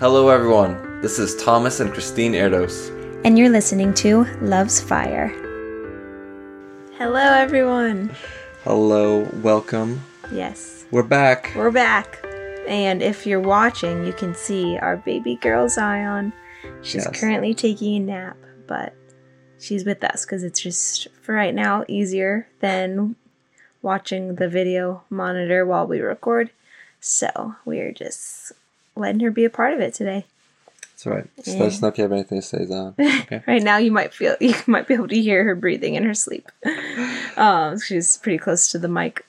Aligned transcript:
Hello, 0.00 0.28
everyone. 0.28 1.00
This 1.00 1.18
is 1.18 1.34
Thomas 1.36 1.80
and 1.80 1.92
Christine 1.92 2.32
Erdos. 2.32 2.90
And 3.24 3.38
you're 3.38 3.48
listening 3.48 3.94
to 3.94 4.24
Love's 4.40 4.80
Fire. 4.80 5.28
Hello, 6.96 7.20
everyone. 7.20 8.10
Hello, 8.64 9.28
welcome. 9.42 10.00
Yes, 10.32 10.84
We're 10.90 11.02
back. 11.02 11.52
we're 11.56 11.70
back. 11.70 12.24
And 12.68 13.02
if 13.02 13.26
you're 13.26 13.40
watching, 13.40 14.04
you 14.04 14.12
can 14.12 14.34
see 14.34 14.76
our 14.78 14.96
baby 14.98 15.36
girl 15.36 15.68
Zion. 15.68 16.32
She's 16.82 17.04
Yes. 17.06 17.20
currently 17.20 17.54
taking 17.54 17.96
a 17.96 18.00
nap, 18.06 18.36
but 18.66 18.92
she's 19.58 19.84
with 19.84 20.04
us 20.04 20.24
because 20.24 20.44
it's 20.44 20.60
just, 20.60 21.08
for 21.22 21.34
right 21.34 21.54
now, 21.54 21.84
easier 21.88 22.46
than 22.60 23.16
watching 23.80 24.34
the 24.34 24.48
video 24.48 25.02
monitor 25.08 25.64
while 25.64 25.86
we 25.86 26.00
record. 26.00 26.50
So 27.00 27.54
we're 27.64 27.92
just 27.92 28.52
letting 28.98 29.20
her 29.20 29.30
be 29.30 29.44
a 29.44 29.50
part 29.50 29.74
of 29.74 29.80
it 29.80 29.94
today. 29.94 30.26
That's 30.92 31.06
right. 31.06 31.26
Yeah. 31.44 31.54
let 31.60 31.68
us 31.68 31.80
know 31.80 31.88
if 31.88 31.98
you 31.98 32.02
have 32.02 32.12
anything 32.12 32.40
to 32.40 32.46
say, 32.46 32.64
Zion. 32.66 32.94
Okay. 32.98 33.42
Right 33.46 33.62
now, 33.62 33.76
you 33.76 33.92
might 33.92 34.12
feel 34.12 34.36
you 34.40 34.54
might 34.66 34.88
be 34.88 34.94
able 34.94 35.08
to 35.08 35.20
hear 35.20 35.44
her 35.44 35.54
breathing 35.54 35.94
in 35.94 36.04
her 36.04 36.14
sleep. 36.14 36.50
Um, 37.36 37.78
she's 37.78 38.16
pretty 38.16 38.38
close 38.38 38.70
to 38.72 38.78
the 38.78 38.88
mic. 38.88 39.24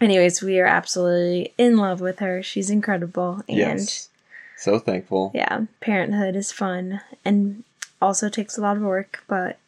Anyways, 0.00 0.42
we 0.42 0.58
are 0.58 0.66
absolutely 0.66 1.52
in 1.58 1.76
love 1.76 2.00
with 2.00 2.18
her. 2.20 2.42
She's 2.42 2.70
incredible, 2.70 3.42
and 3.48 3.56
yes. 3.58 4.08
So 4.56 4.78
thankful. 4.78 5.30
yeah, 5.34 5.66
parenthood 5.80 6.36
is 6.36 6.52
fun 6.52 7.00
and 7.24 7.64
also 8.02 8.28
takes 8.28 8.58
a 8.58 8.60
lot 8.60 8.76
of 8.76 8.82
work, 8.82 9.22
but 9.28 9.58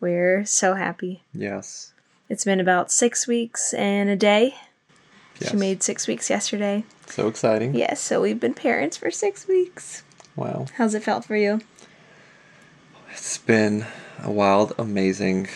we're 0.00 0.44
so 0.44 0.74
happy. 0.74 1.22
Yes. 1.32 1.92
It's 2.28 2.44
been 2.44 2.60
about 2.60 2.90
six 2.90 3.26
weeks 3.26 3.72
and 3.74 4.10
a 4.10 4.16
day. 4.16 4.54
Yes. 5.40 5.50
She 5.50 5.56
made 5.56 5.82
six 5.82 6.06
weeks 6.06 6.30
yesterday. 6.30 6.84
So 7.06 7.28
exciting. 7.28 7.74
Yes, 7.74 8.00
so 8.00 8.20
we've 8.22 8.40
been 8.40 8.54
parents 8.54 8.96
for 8.96 9.10
six 9.10 9.46
weeks. 9.48 10.02
Wow. 10.36 10.66
How's 10.76 10.94
it 10.94 11.02
felt 11.02 11.24
for 11.24 11.36
you? 11.36 11.60
It's 13.12 13.38
been 13.38 13.86
a 14.22 14.30
wild, 14.30 14.72
amazing 14.78 15.48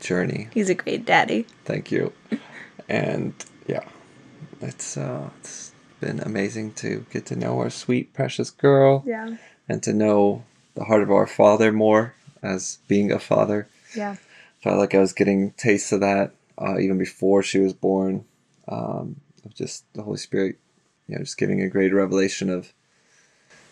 journey. 0.00 0.48
He's 0.52 0.68
a 0.70 0.74
great 0.74 1.04
daddy. 1.04 1.46
Thank 1.64 1.90
you. 1.90 2.12
And 2.88 3.34
yeah, 3.66 3.84
it's 4.60 4.96
uh, 4.96 5.30
it's 5.40 5.72
been 6.00 6.20
amazing 6.20 6.72
to 6.74 7.04
get 7.10 7.26
to 7.26 7.36
know 7.36 7.58
our 7.58 7.70
sweet, 7.70 8.12
precious 8.14 8.50
girl 8.50 9.02
Yeah, 9.06 9.36
and 9.68 9.82
to 9.82 9.92
know 9.92 10.44
the 10.74 10.84
heart 10.84 11.02
of 11.02 11.10
our 11.10 11.26
father 11.26 11.72
more 11.72 12.14
as 12.42 12.78
being 12.88 13.10
a 13.12 13.18
father. 13.18 13.68
yeah, 13.94 14.16
felt 14.62 14.78
like 14.78 14.94
I 14.94 14.98
was 15.00 15.12
getting 15.12 15.52
tastes 15.52 15.92
of 15.92 16.00
that 16.00 16.32
uh, 16.56 16.78
even 16.78 16.98
before 16.98 17.42
she 17.42 17.58
was 17.58 17.72
born. 17.72 18.24
Um, 18.68 19.16
of 19.44 19.54
just 19.54 19.84
the 19.94 20.02
Holy 20.02 20.18
Spirit, 20.18 20.58
you 21.06 21.14
know, 21.14 21.22
just 21.22 21.38
giving 21.38 21.62
a 21.62 21.68
great 21.68 21.92
revelation 21.92 22.50
of 22.50 22.72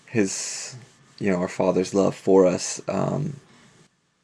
His, 0.07 0.77
you 1.19 1.31
know, 1.31 1.39
our 1.39 1.49
Father's 1.49 1.95
love 1.95 2.15
for 2.15 2.47
us. 2.47 2.81
Um, 2.89 3.37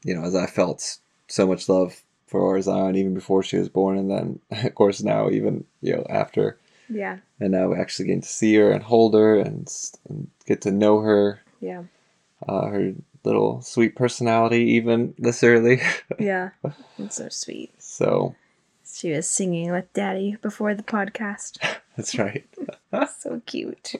you 0.05 0.15
know, 0.15 0.23
as 0.23 0.35
I 0.35 0.47
felt 0.47 0.99
so 1.29 1.47
much 1.47 1.69
love 1.69 2.03
for 2.27 2.49
our 2.49 2.63
Zion 2.63 2.97
even 2.97 3.15
before 3.15 3.43
she 3.43 3.59
was 3.59 3.69
born, 3.69 3.99
and 3.99 4.11
then 4.11 4.41
of 4.65 4.75
course 4.75 5.03
now 5.03 5.29
even 5.31 5.65
you 5.81 5.97
know 5.97 6.07
after, 6.09 6.59
yeah, 6.89 7.19
and 7.41 7.53
now 7.53 7.69
we 7.69 7.77
actually 7.77 8.07
getting 8.07 8.23
to 8.23 8.29
see 8.29 8.55
her 8.57 8.71
and 8.71 8.83
hold 8.83 9.15
her 9.15 9.39
and, 9.39 9.71
and 10.09 10.31
get 10.47 10.63
to 10.63 10.71
know 10.71 11.01
her, 11.01 11.43
yeah, 11.61 11.85
uh, 12.49 12.67
her 12.67 12.95
little 13.25 13.63
sweet 13.63 13.95
personality 13.95 14.73
even 14.73 15.15
this 15.19 15.43
early. 15.45 15.81
yeah. 16.19 16.51
It's 16.99 17.17
so 17.17 17.29
sweet. 17.29 17.73
so 17.79 18.35
She 18.93 19.11
was 19.11 19.29
singing 19.29 19.73
with 19.73 19.91
Daddy 19.95 20.37
before 20.43 20.75
the 20.75 20.83
podcast. 20.83 21.59
that's 21.97 22.19
right. 22.19 22.45
so 23.19 23.41
cute. 23.47 23.95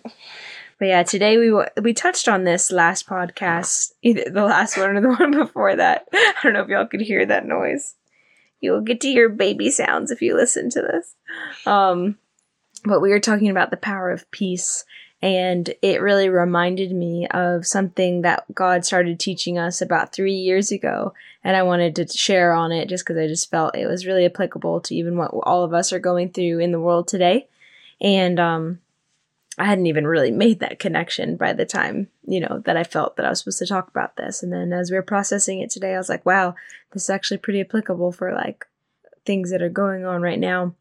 But 0.79 0.87
yeah, 0.87 1.03
today 1.03 1.39
we 1.39 1.53
we 1.81 1.95
touched 1.95 2.29
on 2.29 2.45
this 2.45 2.71
last 2.71 3.07
podcast, 3.09 3.93
either 4.03 4.25
the 4.29 4.45
last 4.45 4.77
one 4.77 4.97
or 4.97 5.01
the 5.01 5.15
one 5.19 5.31
before 5.31 5.75
that. 5.75 6.07
I 6.13 6.35
don't 6.43 6.53
know 6.53 6.63
if 6.63 6.69
y'all 6.69 6.87
could 6.87 7.01
hear 7.01 7.25
that 7.25 7.47
noise. 7.47 7.95
You'll 8.61 8.83
get 8.83 9.01
to 9.01 9.09
hear 9.09 9.29
baby 9.29 9.71
sounds 9.71 10.11
if 10.11 10.21
you 10.21 10.37
listen 10.37 10.69
to 10.71 10.83
this. 10.83 11.15
Um, 11.67 12.19
but 12.85 13.01
we 13.01 13.11
were 13.11 13.21
talking 13.21 13.49
about 13.49 13.71
the 13.71 13.77
power 13.77 14.11
of 14.11 14.31
peace, 14.31 14.85
and 15.23 15.73
it 15.83 16.03
really 16.03 16.29
reminded 16.29 16.93
me 16.93 17.29
of 17.29 17.65
something 17.65 18.23
that 18.23 18.45
God 18.53 18.85
started 18.85 19.21
teaching 19.21 19.57
us 19.57 19.81
about 19.81 20.13
three 20.13 20.35
years 20.35 20.73
ago, 20.73 21.15
and 21.45 21.57
I 21.57 21.63
wanted 21.63 21.95
to 21.97 22.09
share 22.09 22.53
on 22.53 22.73
it 22.73 22.89
just 22.89 23.07
because 23.07 23.19
I 23.19 23.29
just 23.29 23.51
felt 23.51 23.77
it 23.77 23.87
was 23.87 24.05
really 24.05 24.27
applicable 24.27 24.81
to 24.81 24.95
even 24.97 25.17
what 25.17 25.31
all 25.31 25.63
of 25.63 25.73
us 25.73 25.93
are 25.93 26.01
going 26.01 26.31
through 26.31 26.59
in 26.59 26.73
the 26.73 26.81
world 26.81 27.07
today. 27.07 27.47
And 28.01 28.41
um, 28.41 28.81
I 29.59 29.65
hadn't 29.65 29.87
even 29.87 30.09
really 30.09 30.33
made 30.33 30.59
that 30.59 30.81
connection 30.81 31.37
by 31.37 31.53
the 31.53 31.67
time, 31.67 32.09
you 32.27 32.41
know, 32.41 32.61
that 32.65 32.77
I 32.77 32.83
felt 32.83 33.17
that 33.17 33.25
I 33.25 33.29
was 33.29 33.39
supposed 33.39 33.61
to 33.61 33.67
talk 33.67 33.89
about 33.89 34.17
this. 34.17 34.43
And 34.43 34.53
then 34.53 34.73
as 34.73 34.91
we 34.91 34.97
were 34.97 35.03
processing 35.03 35.61
it 35.61 35.71
today, 35.71 35.95
I 35.95 35.99
was 35.99 36.09
like, 36.09 36.27
wow, 36.27 36.57
this 36.93 37.05
is 37.05 37.11
actually 37.11 37.39
pretty 37.39 37.61
applicable 37.61 38.11
for 38.11 38.35
like 38.35 38.67
things 39.25 39.53
that 39.53 39.63
are 39.63 39.69
going 39.69 40.05
on 40.05 40.21
right 40.21 40.39
now. 40.39 40.75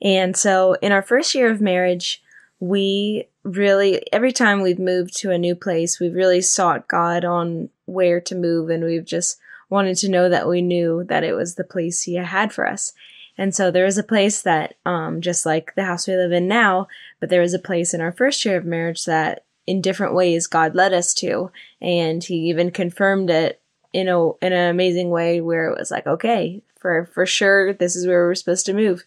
And 0.00 0.36
so 0.36 0.74
in 0.74 0.92
our 0.92 1.02
first 1.02 1.34
year 1.34 1.50
of 1.50 1.60
marriage, 1.60 2.21
we 2.62 3.28
really, 3.42 4.06
every 4.12 4.30
time 4.30 4.62
we've 4.62 4.78
moved 4.78 5.16
to 5.16 5.32
a 5.32 5.38
new 5.38 5.56
place, 5.56 5.98
we've 5.98 6.14
really 6.14 6.40
sought 6.40 6.86
God 6.86 7.24
on 7.24 7.70
where 7.86 8.20
to 8.20 8.36
move. 8.36 8.70
And 8.70 8.84
we've 8.84 9.04
just 9.04 9.40
wanted 9.68 9.96
to 9.96 10.08
know 10.08 10.28
that 10.28 10.46
we 10.46 10.62
knew 10.62 11.02
that 11.08 11.24
it 11.24 11.32
was 11.32 11.56
the 11.56 11.64
place 11.64 12.02
He 12.02 12.14
had 12.14 12.52
for 12.52 12.64
us. 12.64 12.92
And 13.36 13.52
so 13.52 13.72
there 13.72 13.84
is 13.84 13.98
a 13.98 14.04
place 14.04 14.42
that, 14.42 14.76
um, 14.86 15.20
just 15.20 15.44
like 15.44 15.74
the 15.74 15.82
house 15.82 16.06
we 16.06 16.14
live 16.14 16.30
in 16.30 16.46
now, 16.46 16.86
but 17.18 17.30
there 17.30 17.40
was 17.40 17.52
a 17.52 17.58
place 17.58 17.94
in 17.94 18.00
our 18.00 18.12
first 18.12 18.44
year 18.44 18.58
of 18.58 18.64
marriage 18.64 19.06
that 19.06 19.44
in 19.66 19.80
different 19.80 20.14
ways 20.14 20.46
God 20.46 20.76
led 20.76 20.92
us 20.92 21.12
to. 21.14 21.50
And 21.80 22.22
he 22.22 22.48
even 22.48 22.70
confirmed 22.70 23.28
it 23.28 23.60
in 23.92 24.06
a, 24.06 24.28
in 24.34 24.52
an 24.52 24.70
amazing 24.70 25.10
way 25.10 25.40
where 25.40 25.68
it 25.68 25.76
was 25.76 25.90
like, 25.90 26.06
okay, 26.06 26.62
for, 26.78 27.06
for 27.12 27.26
sure, 27.26 27.72
this 27.72 27.96
is 27.96 28.06
where 28.06 28.24
we're 28.24 28.36
supposed 28.36 28.66
to 28.66 28.72
move. 28.72 29.02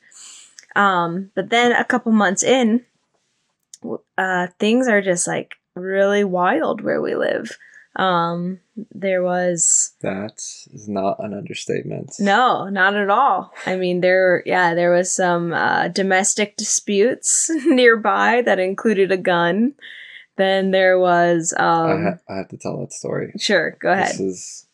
Um, 0.75 1.31
but 1.35 1.51
then 1.51 1.71
a 1.71 1.85
couple 1.85 2.11
months 2.11 2.43
in, 2.43 2.83
uh, 4.17 4.47
things 4.59 4.87
are 4.87 5.01
just 5.01 5.27
like 5.27 5.53
really 5.75 6.23
wild 6.23 6.81
where 6.81 7.01
we 7.01 7.15
live. 7.15 7.57
Um, 7.97 8.59
there 8.91 9.23
was, 9.23 9.93
That 10.01 10.33
is 10.73 10.89
not 10.89 11.23
an 11.23 11.33
understatement. 11.33 12.11
no, 12.19 12.67
not 12.67 12.93
at 12.95 13.09
all. 13.09 13.53
I 13.65 13.77
mean, 13.77 14.01
there, 14.01 14.43
yeah, 14.45 14.73
there 14.73 14.91
was 14.91 15.15
some 15.15 15.53
uh, 15.53 15.87
domestic 15.87 16.57
disputes 16.57 17.49
nearby 17.65 18.41
that 18.45 18.59
included 18.59 19.13
a 19.13 19.17
gun. 19.17 19.75
Then 20.35 20.71
there 20.71 20.99
was, 20.99 21.53
I, 21.57 21.63
um, 21.93 22.03
ha- 22.03 22.19
I 22.33 22.37
have 22.37 22.49
to 22.49 22.57
tell 22.57 22.81
that 22.81 22.91
story. 22.91 23.31
sure, 23.39 23.77
go 23.79 23.91
ahead. 23.93 24.07
This 24.11 24.19
is 24.19 24.67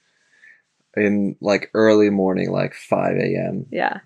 in 0.97 1.35
like 1.41 1.69
early 1.75 2.09
morning, 2.09 2.51
like 2.51 2.73
5 2.73 3.17
a.m. 3.17 3.67
yeah, 3.71 3.99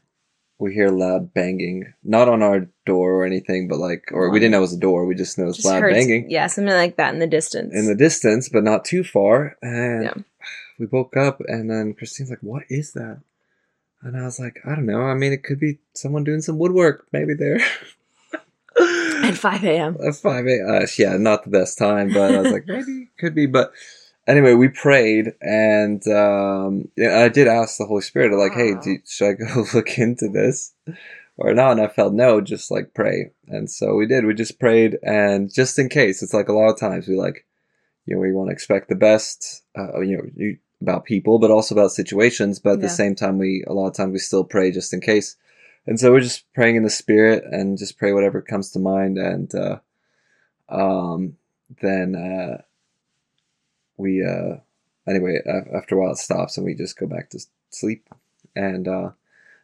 We 0.58 0.74
hear 0.74 0.90
loud 0.90 1.34
banging, 1.34 1.94
not 2.04 2.30
on 2.30 2.42
our 2.42 2.68
door 2.86 3.12
or 3.16 3.26
anything, 3.26 3.68
but 3.68 3.78
like, 3.78 4.06
or 4.12 4.30
we 4.30 4.40
didn't 4.40 4.54
know 4.54 4.60
it 4.60 4.62
was 4.62 4.74
a 4.74 4.80
door. 4.80 5.06
We 5.06 5.14
just 5.16 5.38
know 5.38 5.50
it's 5.50 5.58
just 5.58 5.68
loud 5.68 5.82
banging 5.82 6.30
yeah, 6.30 6.48
something 6.48 6.74
like 6.74 6.96
that 6.96 7.14
in 7.14 7.20
the 7.20 7.28
distance. 7.28 7.74
in 7.76 7.88
the 7.88 7.96
distance, 7.96 8.48
but 8.48 8.64
not 8.64 8.86
too 8.86 9.04
far. 9.04 9.58
And 9.62 10.04
Yeah. 10.04 10.14
we 10.80 10.86
woke 10.86 11.18
up, 11.18 11.42
and 11.48 11.70
then 11.70 11.94
Christine's 11.94 12.30
like, 12.30 12.42
"What 12.42 12.64
is 12.70 12.94
that?" 12.94 13.20
And 14.02 14.16
I 14.16 14.24
was 14.24 14.40
like, 14.40 14.60
"I 14.66 14.76
don't 14.76 14.86
know. 14.86 15.02
I 15.02 15.14
mean, 15.14 15.34
it 15.34 15.44
could 15.44 15.60
be 15.60 15.80
someone 15.94 16.24
doing 16.24 16.42
some 16.42 16.58
woodwork. 16.58 17.06
Maybe 17.12 17.34
there." 17.34 17.60
At 18.78 19.38
5 19.38 19.64
a.m. 19.64 19.98
At 20.06 20.16
5 20.16 20.46
a.m. 20.46 20.70
Uh, 20.70 20.86
yeah, 20.98 21.18
not 21.18 21.44
the 21.44 21.50
best 21.50 21.78
time, 21.78 22.12
but 22.14 22.34
I 22.34 22.42
was 22.42 22.52
like, 22.52 22.66
maybe, 22.68 23.10
could 23.18 23.34
be. 23.34 23.46
But 23.46 23.72
anyway, 24.28 24.54
we 24.54 24.70
prayed, 24.70 25.34
and 25.42 26.06
um, 26.08 26.90
yeah, 26.96 27.20
I 27.20 27.30
did 27.30 27.48
ask 27.48 27.78
the 27.78 27.86
Holy 27.86 28.02
Spirit, 28.02 28.38
like, 28.38 28.54
hey, 28.54 28.74
do, 28.82 28.98
should 29.08 29.30
I 29.30 29.34
go 29.34 29.66
look 29.74 29.98
into 29.98 30.30
this 30.30 30.74
or 31.38 31.54
not? 31.54 31.74
And 31.74 31.82
I 31.82 31.88
felt 31.88 32.14
no, 32.14 32.42
just 32.42 32.72
like 32.72 32.94
pray. 32.94 33.32
And 33.48 33.70
so 33.70 33.96
we 33.96 34.08
did. 34.08 34.26
We 34.26 34.34
just 34.34 34.60
prayed, 34.60 34.98
and 35.04 35.54
just 35.54 35.80
in 35.80 35.90
case, 35.90 36.22
it's 36.22 36.34
like 36.34 36.50
a 36.50 36.54
lot 36.54 36.70
of 36.70 36.80
times 36.80 37.08
we 37.08 37.16
like, 37.16 37.46
you 38.06 38.16
know, 38.16 38.22
we 38.22 38.32
want 38.32 38.50
to 38.50 38.54
expect 38.54 38.90
the 38.90 38.96
best, 38.96 39.64
uh, 39.78 40.02
you 40.02 40.18
know, 40.18 40.24
you, 40.36 40.58
about 40.82 41.06
people, 41.06 41.40
but 41.40 41.52
also 41.52 41.74
about 41.74 41.92
situations. 41.92 42.60
But 42.60 42.74
at 42.74 42.82
the 42.82 42.90
same 42.90 43.16
time, 43.16 43.38
we 43.38 43.64
a 43.68 43.74
lot 43.74 43.88
of 43.88 43.96
times 43.96 44.12
we 44.12 44.20
still 44.20 44.44
pray 44.44 44.72
just 44.72 44.94
in 44.94 45.02
case. 45.02 45.36
And 45.88 46.00
so 46.00 46.12
we're 46.12 46.22
just 46.22 46.52
praying 46.54 46.76
in 46.76 46.84
the 46.84 46.90
spirit 46.90 47.44
and 47.52 47.78
just 47.78 47.98
pray 47.98 48.12
whatever 48.12 48.42
comes 48.42 48.72
to 48.72 48.80
mind. 48.80 49.18
And 49.18 49.54
uh, 49.54 49.80
um, 50.70 51.38
then 51.82 52.16
uh, 52.16 52.62
we 53.98 54.24
uh, 54.26 54.58
anyway 55.08 55.40
after 55.76 55.96
a 55.96 56.00
while 56.02 56.12
it 56.12 56.18
stops 56.18 56.58
and 56.58 56.66
we 56.66 56.76
just 56.76 56.98
go 57.00 57.08
back 57.08 57.30
to 57.32 57.40
sleep. 57.70 58.10
And 58.56 58.88
uh, 58.88 59.12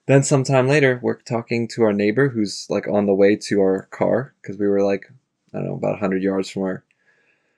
then 0.06 0.24
sometime 0.24 0.68
later, 0.68 1.00
we're 1.02 1.22
talking 1.22 1.68
to 1.70 1.84
our 1.84 1.94
neighbor 1.94 2.30
who's 2.30 2.68
like 2.70 2.88
on 2.88 3.06
the 3.06 3.14
way 3.14 3.36
to 3.36 3.62
our 3.62 3.88
car 3.92 4.34
because 4.42 4.58
we 4.58 4.68
were 4.68 4.84
like 4.84 5.12
I 5.54 5.58
don't 5.58 5.68
know 5.68 5.76
about 5.76 6.00
hundred 6.00 6.24
yards 6.24 6.50
from 6.50 6.64
our 6.64 6.84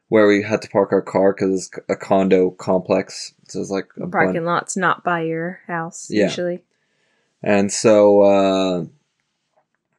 where 0.09 0.27
we 0.27 0.43
had 0.43 0.61
to 0.61 0.69
park 0.69 0.91
our 0.91 1.01
car 1.01 1.33
because 1.33 1.67
it's 1.67 1.83
a 1.89 1.95
condo 1.95 2.51
complex. 2.51 3.33
So 3.47 3.61
it's 3.61 3.71
like 3.71 3.89
a. 3.99 4.07
Parking 4.07 4.45
lot's 4.45 4.77
not 4.77 5.03
by 5.03 5.21
your 5.21 5.61
house, 5.65 6.07
Yeah. 6.09 6.25
usually. 6.25 6.63
And 7.41 7.71
so, 7.71 8.21
uh, 8.21 8.85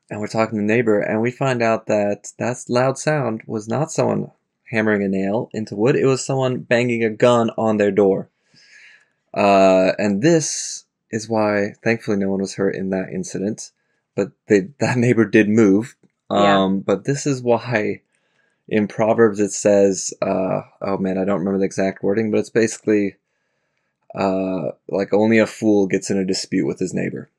and 0.08 0.20
we're 0.20 0.28
talking 0.28 0.56
to 0.56 0.60
the 0.60 0.66
neighbor, 0.66 1.00
and 1.00 1.20
we 1.20 1.32
find 1.32 1.62
out 1.62 1.86
that 1.86 2.32
that 2.38 2.64
loud 2.68 2.96
sound 2.96 3.42
was 3.46 3.66
not 3.66 3.90
someone 3.90 4.30
hammering 4.74 5.02
a 5.02 5.08
nail 5.08 5.50
into 5.52 5.74
wood. 5.74 5.96
It 5.96 6.06
was 6.06 6.24
someone 6.24 6.58
banging 6.58 7.04
a 7.04 7.10
gun 7.10 7.50
on 7.56 7.76
their 7.76 7.90
door. 7.90 8.28
Uh, 9.32 9.92
and 9.98 10.22
this 10.22 10.84
is 11.10 11.28
why, 11.28 11.74
thankfully, 11.82 12.16
no 12.16 12.30
one 12.30 12.40
was 12.40 12.54
hurt 12.54 12.74
in 12.74 12.90
that 12.90 13.10
incident. 13.12 13.70
But 14.14 14.32
they, 14.48 14.60
that 14.80 14.96
neighbor 14.96 15.24
did 15.24 15.48
move. 15.48 15.96
Yeah. 16.30 16.62
Um, 16.62 16.80
But 16.80 17.04
this 17.04 17.26
is 17.26 17.42
why 17.42 18.02
in 18.68 18.88
Proverbs 18.88 19.40
it 19.40 19.52
says, 19.52 20.12
uh, 20.22 20.62
oh 20.80 20.98
man, 20.98 21.18
I 21.18 21.24
don't 21.24 21.38
remember 21.38 21.58
the 21.58 21.64
exact 21.64 22.02
wording, 22.02 22.30
but 22.30 22.40
it's 22.40 22.50
basically 22.50 23.16
uh, 24.14 24.70
like 24.88 25.12
only 25.12 25.38
a 25.38 25.46
fool 25.46 25.86
gets 25.86 26.10
in 26.10 26.18
a 26.18 26.24
dispute 26.24 26.66
with 26.66 26.78
his 26.78 26.94
neighbor. 26.94 27.30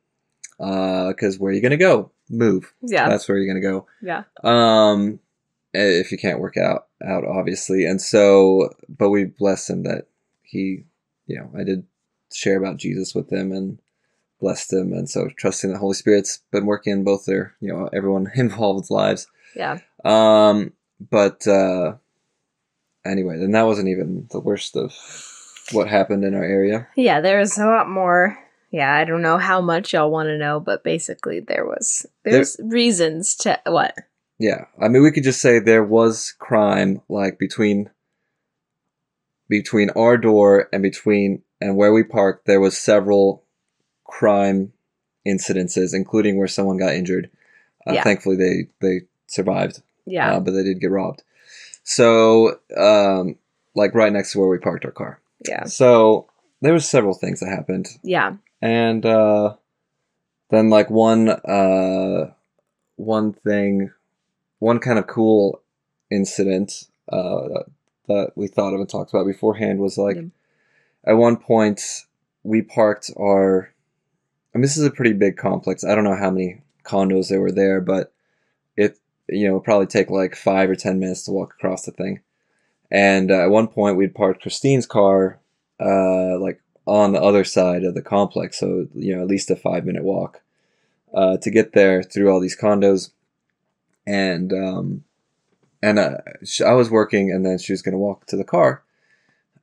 Because 0.57 1.37
where 1.39 1.51
are 1.51 1.53
you 1.53 1.61
going 1.61 1.71
to 1.71 1.77
go? 1.77 2.11
Move. 2.29 2.73
Yeah. 2.81 3.09
That's 3.09 3.27
where 3.27 3.37
you're 3.37 3.51
going 3.53 3.61
to 3.61 3.67
go 3.67 3.87
yeah. 4.01 4.23
um 4.43 5.19
if 5.73 6.11
you 6.11 6.17
can't 6.17 6.39
work 6.39 6.57
out 6.57 6.84
out 7.05 7.23
obviously 7.25 7.85
and 7.85 8.01
so 8.01 8.69
but 8.89 9.09
we 9.09 9.25
blessed 9.25 9.69
him 9.69 9.83
that 9.83 10.07
he 10.43 10.83
you 11.27 11.37
know 11.37 11.49
i 11.59 11.63
did 11.63 11.85
share 12.33 12.57
about 12.57 12.77
jesus 12.77 13.13
with 13.15 13.31
him 13.31 13.51
and 13.51 13.79
blessed 14.41 14.73
him 14.73 14.91
and 14.93 15.09
so 15.09 15.29
trusting 15.37 15.71
the 15.71 15.77
holy 15.77 15.93
spirit's 15.93 16.39
been 16.51 16.65
working 16.65 16.91
in 16.93 17.03
both 17.03 17.25
their 17.25 17.55
you 17.61 17.71
know 17.71 17.89
everyone 17.93 18.29
involved's 18.35 18.91
lives 18.91 19.27
Yeah. 19.55 19.79
um 20.03 20.73
but 21.11 21.47
uh 21.47 21.95
anyway 23.05 23.37
then 23.37 23.51
that 23.51 23.63
wasn't 23.65 23.87
even 23.89 24.27
the 24.31 24.39
worst 24.39 24.75
of 24.75 24.93
what 25.71 25.87
happened 25.87 26.23
in 26.23 26.35
our 26.35 26.43
area 26.43 26.87
Yeah, 26.95 27.21
there's 27.21 27.57
a 27.57 27.65
lot 27.65 27.89
more. 27.89 28.37
Yeah, 28.71 28.93
I 28.93 29.03
don't 29.05 29.21
know 29.23 29.37
how 29.39 29.61
much 29.61 29.93
y'all 29.93 30.11
want 30.11 30.27
to 30.27 30.37
know, 30.37 30.59
but 30.59 30.83
basically 30.83 31.39
there 31.39 31.65
was 31.65 32.05
there's 32.23 32.57
reasons 32.61 33.33
to 33.37 33.59
what? 33.65 33.95
Yeah, 34.37 34.65
I 34.81 34.87
mean, 34.89 35.01
we 35.01 35.11
could 35.11 35.23
just 35.23 35.41
say 35.41 35.59
there 35.59 35.83
was 35.83 36.33
crime, 36.39 37.01
like 37.09 37.39
between 37.39 37.89
between 39.47 39.89
our 39.91 40.17
door 40.17 40.67
and 40.73 40.81
between 40.83 41.41
and 41.61 41.77
where 41.77 41.93
we 41.93 42.03
parked. 42.03 42.45
There 42.45 42.59
was 42.59 42.77
several 42.77 43.43
crime 44.03 44.73
incidences, 45.27 45.93
including 45.93 46.37
where 46.37 46.47
someone 46.47 46.77
got 46.77 46.93
injured. 46.93 47.29
Uh, 47.87 47.93
Yeah. 47.93 48.03
Thankfully, 48.03 48.35
they 48.35 48.67
they 48.81 49.01
survived, 49.27 49.81
Yeah. 50.05 50.33
uh, 50.35 50.39
but 50.39 50.51
they 50.51 50.63
did 50.63 50.79
get 50.81 50.91
robbed. 50.91 51.23
So, 51.83 52.59
um, 52.75 53.37
like 53.75 53.93
right 53.93 54.11
next 54.11 54.31
to 54.33 54.39
where 54.39 54.49
we 54.49 54.57
parked 54.57 54.85
our 54.85 54.91
car. 54.91 55.19
yeah. 55.47 55.65
So 55.65 56.27
there 56.61 56.73
was 56.73 56.89
several 56.89 57.13
things 57.13 57.39
that 57.41 57.49
happened 57.49 57.87
Yeah. 58.03 58.35
and 58.61 59.05
uh, 59.05 59.55
then 60.49 60.69
like 60.69 60.89
one 60.89 61.29
uh, 61.29 62.31
one 62.95 63.33
thing, 63.33 63.91
one 64.59 64.79
kind 64.79 64.99
of 64.99 65.07
cool 65.07 65.61
incident 66.11 66.87
uh, 67.11 67.63
that 68.07 68.31
we 68.35 68.47
thought 68.47 68.73
of 68.73 68.79
and 68.79 68.89
talked 68.89 69.13
about 69.13 69.25
beforehand 69.25 69.79
was 69.79 69.97
like 69.97 70.17
at 71.05 71.13
one 71.13 71.37
point 71.37 72.05
we 72.43 72.61
parked 72.61 73.11
our. 73.19 73.71
I 74.53 74.57
mean, 74.57 74.61
this 74.61 74.77
is 74.77 74.85
a 74.85 74.91
pretty 74.91 75.13
big 75.13 75.37
complex. 75.37 75.83
I 75.83 75.95
don't 75.95 76.03
know 76.05 76.15
how 76.15 76.31
many 76.31 76.61
condos 76.83 77.29
there 77.29 77.41
were 77.41 77.51
there, 77.51 77.81
but 77.81 78.13
it 78.77 78.99
you 79.27 79.47
know 79.47 79.59
probably 79.59 79.87
take 79.87 80.09
like 80.09 80.35
five 80.35 80.69
or 80.69 80.75
ten 80.75 80.99
minutes 80.99 81.23
to 81.23 81.31
walk 81.31 81.53
across 81.57 81.85
the 81.85 81.91
thing. 81.91 82.21
And 82.91 83.31
uh, 83.31 83.41
at 83.41 83.49
one 83.49 83.67
point, 83.67 83.97
we'd 83.97 84.15
parked 84.15 84.43
Christine's 84.43 84.85
car, 84.85 85.39
uh, 85.79 86.37
like 86.39 86.61
on 86.85 87.13
the 87.13 87.21
other 87.21 87.43
side 87.43 87.83
of 87.83 87.95
the 87.95 88.01
complex, 88.01 88.59
so 88.59 88.87
you 88.93 89.15
know 89.15 89.21
at 89.21 89.27
least 89.27 89.51
a 89.51 89.55
five 89.55 89.85
minute 89.85 90.03
walk 90.03 90.41
uh, 91.13 91.37
to 91.37 91.49
get 91.49 91.73
there 91.73 92.03
through 92.03 92.31
all 92.31 92.39
these 92.39 92.57
condos. 92.57 93.09
And 94.07 94.53
um, 94.53 95.03
and 95.81 95.99
uh, 95.99 96.17
I 96.65 96.73
was 96.73 96.89
working, 96.89 97.31
and 97.31 97.45
then 97.45 97.57
she 97.57 97.73
was 97.73 97.81
going 97.81 97.93
to 97.93 97.99
walk 97.99 98.25
to 98.27 98.37
the 98.37 98.43
car. 98.43 98.83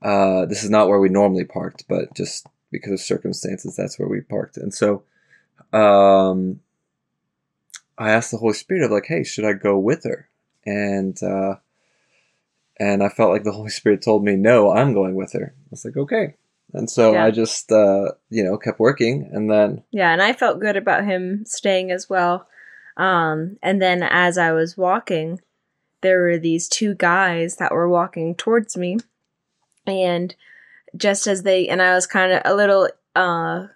Uh, 0.01 0.47
this 0.47 0.65
is 0.65 0.71
not 0.71 0.89
where 0.89 0.99
we 0.99 1.09
normally 1.09 1.45
parked, 1.45 1.85
but 1.89 2.15
just 2.15 2.47
because 2.71 2.93
of 2.93 3.01
circumstances, 3.01 3.77
that's 3.77 3.99
where 3.99 4.09
we 4.09 4.21
parked. 4.21 4.57
And 4.57 4.75
so, 4.75 5.05
um, 5.73 6.61
I 7.99 8.11
asked 8.11 8.31
the 8.31 8.39
Holy 8.39 8.55
Spirit, 8.55 8.85
of 8.85 8.91
like, 8.91 9.07
hey, 9.07 9.23
should 9.23 9.45
I 9.45 9.53
go 9.53 9.79
with 9.79 10.05
her? 10.05 10.29
And 10.67 11.21
uh, 11.23 11.57
and 12.79 13.03
I 13.03 13.09
felt 13.09 13.31
like 13.31 13.45
the 13.45 13.53
Holy 13.61 13.71
Spirit 13.71 14.03
told 14.03 14.25
me, 14.25 14.37
no, 14.37 14.73
I'm 14.73 14.93
going 14.95 15.15
with 15.15 15.33
her. 15.33 15.55
I 15.57 15.69
was 15.71 15.85
like, 15.85 15.97
okay. 15.97 16.35
And 16.73 16.89
so 16.89 17.13
Yeah. 17.13 17.27
I 17.27 17.31
just, 17.31 17.71
uh, 17.71 18.13
you 18.31 18.43
know, 18.43 18.57
kept 18.57 18.81
working, 18.81 19.29
and 19.33 19.51
then 19.51 19.85
Yeah, 19.91 20.13
and 20.13 20.23
I 20.23 20.33
felt 20.33 20.61
good 20.61 20.77
about 20.77 21.05
him 21.05 21.45
staying 21.45 21.91
as 21.91 22.09
well. 22.09 22.49
Um, 22.97 23.59
and 23.63 23.81
then 23.81 24.03
as 24.03 24.39
I 24.39 24.53
was 24.53 24.77
walking, 24.77 25.41
there 26.01 26.21
were 26.21 26.39
these 26.39 26.69
two 26.69 26.95
guys 26.95 27.57
that 27.57 27.73
were 27.73 27.89
walking 27.89 28.35
towards 28.35 28.77
me. 28.77 28.99
And 29.87 30.35
just 30.97 31.27
as 31.27 31.43
they, 31.43 31.69
and 31.69 31.81
I 31.81 31.95
was 31.95 32.07
kind 32.07 32.33
of 32.33 32.43
a 32.45 32.55
little, 32.55 32.89
uh, 33.15 33.67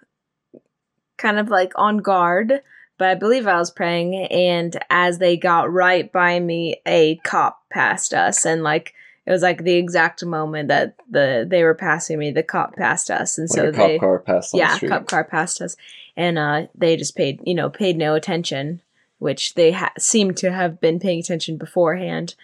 kind 1.17 1.39
of 1.39 1.49
like 1.49 1.73
on 1.75 1.97
guard, 1.97 2.61
but 2.97 3.09
I 3.09 3.15
believe 3.15 3.47
I 3.47 3.57
was 3.57 3.71
praying. 3.71 4.15
And 4.15 4.77
as 4.89 5.19
they 5.19 5.37
got 5.37 5.71
right 5.71 6.11
by 6.11 6.39
me, 6.39 6.81
a 6.85 7.15
cop 7.23 7.63
passed 7.69 8.13
us. 8.13 8.45
And 8.45 8.63
like, 8.63 8.93
it 9.27 9.31
was 9.31 9.41
like 9.41 9.63
the 9.63 9.75
exact 9.75 10.23
moment 10.23 10.69
that 10.69 10.95
the 11.11 11.45
they 11.47 11.63
were 11.63 11.75
passing 11.75 12.17
me, 12.17 12.31
the 12.31 12.43
cop 12.43 12.77
passed 12.77 13.11
us. 13.11 13.37
And 13.37 13.49
like 13.49 13.57
so 13.57 13.71
cop 13.73 13.99
car 13.99 14.19
passed 14.19 14.53
on 14.53 14.59
the 14.59 14.65
yeah, 14.65 14.79
cop 14.79 15.07
car 15.07 15.25
passed 15.25 15.61
us, 15.61 15.75
and 16.15 16.39
uh, 16.39 16.67
they 16.73 16.95
just 16.95 17.13
paid, 17.17 17.41
you 17.45 17.53
know, 17.53 17.69
paid 17.69 17.97
no 17.97 18.15
attention, 18.15 18.81
which 19.19 19.55
they 19.55 19.71
ha- 19.71 19.93
seemed 19.97 20.37
to 20.37 20.51
have 20.51 20.79
been 20.79 20.99
paying 20.99 21.19
attention 21.19 21.57
beforehand, 21.57 22.35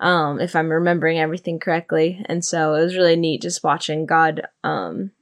um, 0.00 0.40
if 0.40 0.56
I'm 0.56 0.70
remembering 0.70 1.18
everything 1.18 1.58
correctly. 1.58 2.24
And 2.26 2.44
so 2.44 2.74
it 2.74 2.82
was 2.82 2.96
really 2.96 3.16
neat 3.16 3.42
just 3.42 3.64
watching 3.64 4.06
God, 4.06 4.42
um, 4.64 5.12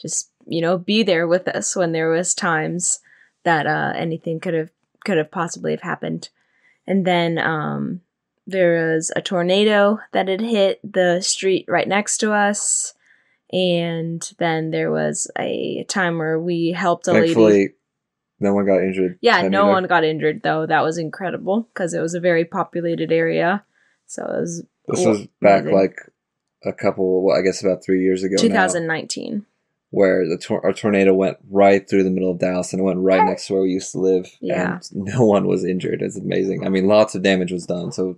just 0.00 0.30
you 0.46 0.60
know, 0.60 0.76
be 0.76 1.02
there 1.02 1.26
with 1.26 1.48
us 1.48 1.74
when 1.74 1.92
there 1.92 2.10
was 2.10 2.34
times 2.34 3.00
that 3.44 3.66
uh, 3.66 3.92
anything 3.96 4.40
could 4.40 4.54
have 4.54 4.70
could 5.04 5.18
have 5.18 5.30
possibly 5.30 5.72
have 5.72 5.82
happened. 5.82 6.28
And 6.86 7.06
then 7.06 7.38
um, 7.38 8.00
there 8.46 8.92
was 8.92 9.12
a 9.16 9.22
tornado 9.22 10.00
that 10.12 10.28
had 10.28 10.40
hit 10.40 10.80
the 10.84 11.20
street 11.20 11.64
right 11.68 11.88
next 11.88 12.18
to 12.18 12.32
us 12.32 12.94
and 13.54 14.32
then 14.38 14.72
there 14.72 14.90
was 14.90 15.30
a 15.38 15.84
time 15.84 16.18
where 16.18 16.40
we 16.40 16.72
helped 16.72 17.06
a 17.06 17.12
lady. 17.12 17.74
No 18.40 18.52
one 18.54 18.66
got 18.66 18.82
injured. 18.82 19.18
Yeah, 19.20 19.42
no 19.48 19.62
either. 19.64 19.70
one 19.72 19.86
got 19.86 20.04
injured 20.04 20.40
though. 20.42 20.66
That 20.66 20.82
was 20.82 20.98
incredible 20.98 21.68
because 21.72 21.94
it 21.94 22.00
was 22.00 22.14
a 22.14 22.20
very 22.20 22.44
populated 22.44 23.12
area. 23.12 23.64
So 24.06 24.22
it 24.24 24.40
was 24.40 24.64
This 24.88 25.06
was 25.06 25.26
back 25.40 25.62
amazing. 25.62 25.78
like 25.78 25.96
a 26.64 26.72
couple, 26.72 27.22
well, 27.24 27.36
I 27.36 27.42
guess 27.42 27.62
about 27.62 27.84
three 27.84 28.02
years 28.02 28.22
ago 28.24 28.34
now, 28.36 28.42
2019. 28.42 29.46
where 29.90 30.26
the 30.28 30.36
tor- 30.38 30.72
tornado 30.72 31.14
went 31.14 31.36
right 31.50 31.88
through 31.88 32.02
the 32.02 32.10
middle 32.10 32.30
of 32.30 32.38
Dallas 32.38 32.72
and 32.72 32.80
it 32.80 32.84
went 32.84 32.98
right 32.98 33.24
next 33.24 33.46
to 33.46 33.52
where 33.54 33.62
we 33.62 33.70
used 33.70 33.92
to 33.92 33.98
live. 34.00 34.28
Yeah. 34.40 34.80
And 34.92 35.04
no 35.04 35.24
one 35.24 35.46
was 35.46 35.64
injured. 35.64 36.02
It's 36.02 36.16
amazing. 36.18 36.66
I 36.66 36.68
mean, 36.70 36.86
lots 36.86 37.14
of 37.14 37.22
damage 37.22 37.52
was 37.52 37.66
done, 37.66 37.92
so 37.92 38.16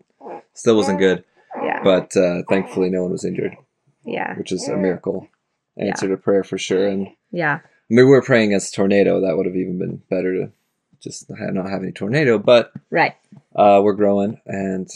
still 0.54 0.76
wasn't 0.76 0.98
good. 0.98 1.24
Yeah, 1.62 1.82
But 1.84 2.16
uh, 2.16 2.42
thankfully, 2.48 2.88
no 2.90 3.02
one 3.02 3.12
was 3.12 3.24
injured, 3.24 3.56
yeah, 4.04 4.34
which 4.36 4.52
is 4.52 4.68
a 4.68 4.76
miracle. 4.76 5.28
Yeah. 5.76 5.86
Answered 5.86 6.10
a 6.12 6.16
prayer 6.16 6.42
for 6.44 6.56
sure. 6.58 6.86
And 6.86 7.08
yeah, 7.30 7.60
we 7.88 8.04
were 8.04 8.22
praying 8.22 8.50
against 8.50 8.74
tornado. 8.74 9.20
That 9.20 9.36
would 9.36 9.46
have 9.46 9.56
even 9.56 9.78
been 9.78 10.02
better 10.10 10.34
to 10.34 10.52
just 11.00 11.30
not 11.30 11.68
have 11.70 11.82
any 11.82 11.92
tornado. 11.92 12.38
But 12.38 12.72
right. 12.90 13.14
uh, 13.54 13.80
we're 13.82 13.94
growing, 13.94 14.40
and 14.46 14.88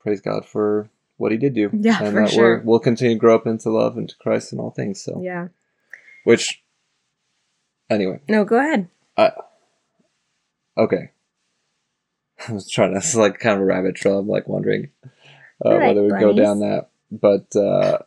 praise 0.00 0.20
God 0.20 0.46
for 0.46 0.88
what 1.16 1.32
He 1.32 1.38
did 1.38 1.54
do. 1.54 1.70
Yeah, 1.72 2.02
and 2.02 2.14
for 2.14 2.20
that 2.22 2.30
sure. 2.30 2.58
we're, 2.58 2.62
we'll 2.62 2.78
continue 2.80 3.14
to 3.16 3.20
grow 3.20 3.34
up 3.34 3.46
into 3.46 3.70
love 3.70 3.96
and 3.96 4.08
to 4.08 4.16
Christ 4.16 4.52
and 4.52 4.60
all 4.60 4.70
things. 4.70 5.02
So, 5.02 5.20
Yeah. 5.22 5.48
which, 6.24 6.62
anyway, 7.90 8.20
No, 8.28 8.44
go 8.44 8.58
ahead. 8.58 8.88
okay. 10.76 11.10
I 12.48 12.52
was 12.52 12.70
trying 12.70 12.92
to. 12.92 12.98
It's 12.98 13.14
like 13.16 13.38
kind 13.38 13.56
of 13.56 13.62
a 13.62 13.64
rabbit 13.64 13.96
trail. 13.96 14.18
I'm 14.18 14.28
like 14.28 14.48
wondering 14.48 14.90
uh, 15.64 15.76
Right, 15.76 15.88
whether 15.88 16.02
we 16.02 16.10
go 16.10 16.32
down 16.32 16.60
that, 16.60 16.88
but 17.10 17.54
uh, 17.56 17.98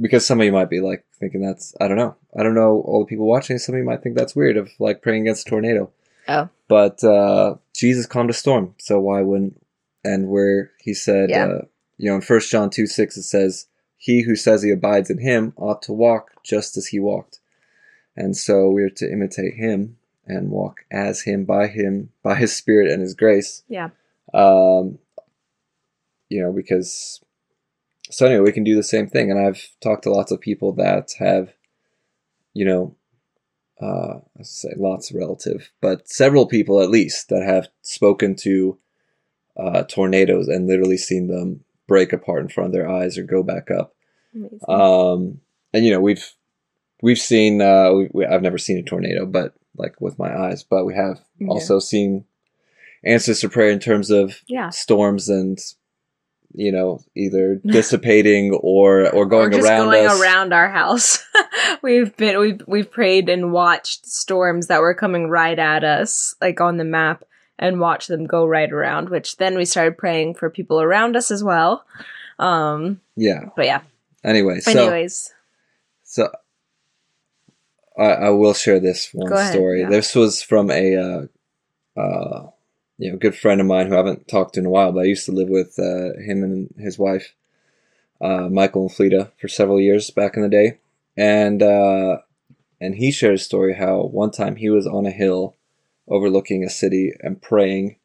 because 0.00 0.24
some 0.26 0.40
of 0.40 0.46
you 0.46 0.52
might 0.52 0.70
be 0.70 0.80
like 0.80 1.04
thinking 1.18 1.40
that's 1.42 1.74
I 1.80 1.88
don't 1.88 1.96
know. 1.96 2.16
I 2.38 2.42
don't 2.42 2.54
know 2.54 2.82
all 2.86 3.00
the 3.00 3.08
people 3.08 3.26
watching. 3.26 3.58
Some 3.58 3.74
of 3.74 3.78
you 3.78 3.84
might 3.84 4.02
think 4.02 4.16
that's 4.16 4.36
weird 4.36 4.56
of 4.56 4.70
like 4.78 5.02
praying 5.02 5.22
against 5.22 5.46
a 5.46 5.50
tornado. 5.50 5.90
Oh. 6.28 6.48
But 6.68 7.02
uh, 7.02 7.56
Jesus 7.74 8.06
calmed 8.06 8.30
a 8.30 8.34
storm, 8.34 8.74
so 8.78 9.00
why 9.00 9.22
wouldn't? 9.22 9.60
And 10.04 10.28
where 10.28 10.70
he 10.80 10.94
said, 10.94 11.30
Yeah. 11.30 11.46
uh, 11.46 11.64
you 11.98 12.08
know, 12.08 12.14
in 12.16 12.20
First 12.22 12.50
John 12.50 12.70
two 12.70 12.86
six 12.86 13.16
it 13.16 13.24
says, 13.24 13.66
"He 13.98 14.22
who 14.22 14.36
says 14.36 14.62
he 14.62 14.70
abides 14.70 15.10
in 15.10 15.18
Him 15.18 15.52
ought 15.56 15.82
to 15.82 15.92
walk 15.92 16.30
just 16.44 16.76
as 16.76 16.86
He 16.86 16.98
walked." 17.00 17.40
And 18.16 18.36
so 18.36 18.70
we 18.70 18.82
are 18.82 18.90
to 18.90 19.10
imitate 19.10 19.54
Him 19.54 19.96
and 20.26 20.50
walk 20.50 20.84
as 20.90 21.22
Him, 21.22 21.44
by 21.44 21.66
Him, 21.66 22.10
by 22.22 22.36
His 22.36 22.56
Spirit 22.56 22.90
and 22.90 23.02
His 23.02 23.14
grace. 23.14 23.62
Yeah. 23.68 23.90
Um, 24.32 24.98
you 26.28 26.40
know, 26.40 26.52
because 26.52 27.20
so 28.10 28.26
anyway, 28.26 28.44
we 28.44 28.52
can 28.52 28.64
do 28.64 28.76
the 28.76 28.82
same 28.82 29.06
thing. 29.08 29.30
And 29.30 29.38
I've 29.40 29.68
talked 29.80 30.04
to 30.04 30.10
lots 30.10 30.30
of 30.32 30.40
people 30.40 30.72
that 30.74 31.12
have, 31.18 31.52
you 32.54 32.64
know, 32.64 32.96
uh, 33.80 34.18
I 34.38 34.42
say 34.42 34.74
lots 34.76 35.10
relative, 35.12 35.70
but 35.80 36.08
several 36.08 36.46
people 36.46 36.82
at 36.82 36.90
least 36.90 37.28
that 37.30 37.42
have 37.42 37.68
spoken 37.82 38.34
to 38.36 38.78
uh, 39.56 39.82
tornadoes 39.84 40.48
and 40.48 40.66
literally 40.66 40.96
seen 40.98 41.28
them 41.28 41.64
break 41.86 42.12
apart 42.12 42.42
in 42.42 42.48
front 42.48 42.68
of 42.68 42.72
their 42.72 42.88
eyes 42.88 43.16
or 43.18 43.22
go 43.24 43.42
back 43.42 43.70
up. 43.70 43.94
Um, 44.68 45.40
and 45.72 45.84
you 45.84 45.90
know 45.92 46.00
we've 46.00 46.32
we've 47.02 47.18
seen 47.18 47.60
uh, 47.62 47.92
we, 47.92 48.08
we, 48.12 48.26
I've 48.26 48.42
never 48.42 48.58
seen 48.58 48.78
a 48.78 48.82
tornado, 48.82 49.24
but 49.26 49.54
like 49.76 50.00
with 50.00 50.18
my 50.18 50.36
eyes, 50.36 50.62
but 50.62 50.84
we 50.84 50.94
have 50.94 51.20
Yeah. 51.38 51.48
also 51.48 51.78
seen 51.78 52.26
answers 53.02 53.40
to 53.40 53.48
prayer 53.48 53.70
in 53.70 53.78
terms 53.80 54.10
of 54.10 54.40
yeah. 54.46 54.68
storms 54.70 55.28
and 55.28 55.58
you 56.54 56.72
know 56.72 57.00
either 57.16 57.56
dissipating 57.66 58.52
or 58.54 59.08
or 59.10 59.26
going 59.26 59.48
or 59.48 59.50
just 59.58 59.68
around 59.68 59.86
going 59.86 60.06
us. 60.06 60.20
around 60.20 60.52
our 60.52 60.68
house. 60.70 61.24
we've 61.82 62.16
been 62.16 62.38
we've 62.38 62.62
we've 62.66 62.90
prayed 62.90 63.28
and 63.28 63.52
watched 63.52 64.06
storms 64.06 64.66
that 64.68 64.80
were 64.80 64.94
coming 64.94 65.28
right 65.28 65.58
at 65.58 65.84
us, 65.84 66.34
like 66.40 66.60
on 66.60 66.76
the 66.76 66.84
map, 66.84 67.24
and 67.58 67.80
watched 67.80 68.08
them 68.08 68.26
go 68.26 68.46
right 68.46 68.70
around. 68.70 69.08
Which 69.10 69.36
then 69.36 69.56
we 69.56 69.64
started 69.64 69.98
praying 69.98 70.34
for 70.34 70.50
people 70.50 70.80
around 70.80 71.16
us 71.16 71.30
as 71.30 71.42
well. 71.44 71.84
Um, 72.38 73.00
Yeah. 73.16 73.50
but 73.54 73.66
yeah. 73.66 73.82
Anyway, 74.24 74.60
so 74.60 74.70
Anyways, 74.70 75.32
so 76.02 76.30
I, 77.98 78.04
I 78.04 78.30
will 78.30 78.54
share 78.54 78.80
this 78.80 79.10
one 79.12 79.32
ahead, 79.32 79.52
story. 79.52 79.82
yeah. 79.82 79.88
This 79.90 80.14
was 80.14 80.42
from 80.42 80.70
a 80.70 80.96
uh, 80.96 82.00
uh, 82.00 82.50
you 83.00 83.10
know 83.10 83.18
good 83.18 83.34
friend 83.34 83.60
of 83.60 83.66
mine 83.66 83.88
who 83.88 83.94
I 83.94 83.96
haven't 83.96 84.28
talked 84.28 84.54
to 84.54 84.60
in 84.60 84.66
a 84.66 84.70
while, 84.70 84.92
but 84.92 85.00
I 85.00 85.04
used 85.04 85.24
to 85.26 85.32
live 85.32 85.48
with 85.48 85.78
uh, 85.78 86.20
him 86.20 86.44
and 86.44 86.72
his 86.78 86.98
wife, 86.98 87.34
uh, 88.20 88.48
Michael 88.50 88.82
and 88.82 88.90
Fleta, 88.90 89.32
for 89.40 89.48
several 89.48 89.80
years 89.80 90.10
back 90.10 90.36
in 90.36 90.42
the 90.42 90.48
day, 90.48 90.78
and 91.16 91.62
uh, 91.62 92.18
and 92.80 92.96
he 92.96 93.10
shared 93.10 93.34
a 93.34 93.38
story 93.38 93.74
how 93.74 94.02
one 94.02 94.30
time 94.30 94.56
he 94.56 94.68
was 94.68 94.86
on 94.86 95.06
a 95.06 95.10
hill 95.10 95.56
overlooking 96.08 96.62
a 96.62 96.70
city 96.70 97.12
and 97.20 97.40
praying. 97.40 97.96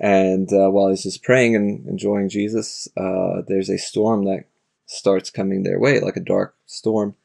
And 0.00 0.52
uh, 0.52 0.68
while 0.70 0.90
he's 0.90 1.02
just 1.02 1.24
praying 1.24 1.56
and 1.56 1.86
enjoying 1.88 2.28
Jesus, 2.28 2.86
uh, 2.96 3.42
there's 3.48 3.68
a 3.68 3.78
storm 3.78 4.24
that 4.26 4.44
starts 4.86 5.30
coming 5.30 5.62
their 5.62 5.80
way, 5.80 6.00
like 6.00 6.16
a 6.16 6.20
dark 6.20 6.54
storm. 6.66 7.16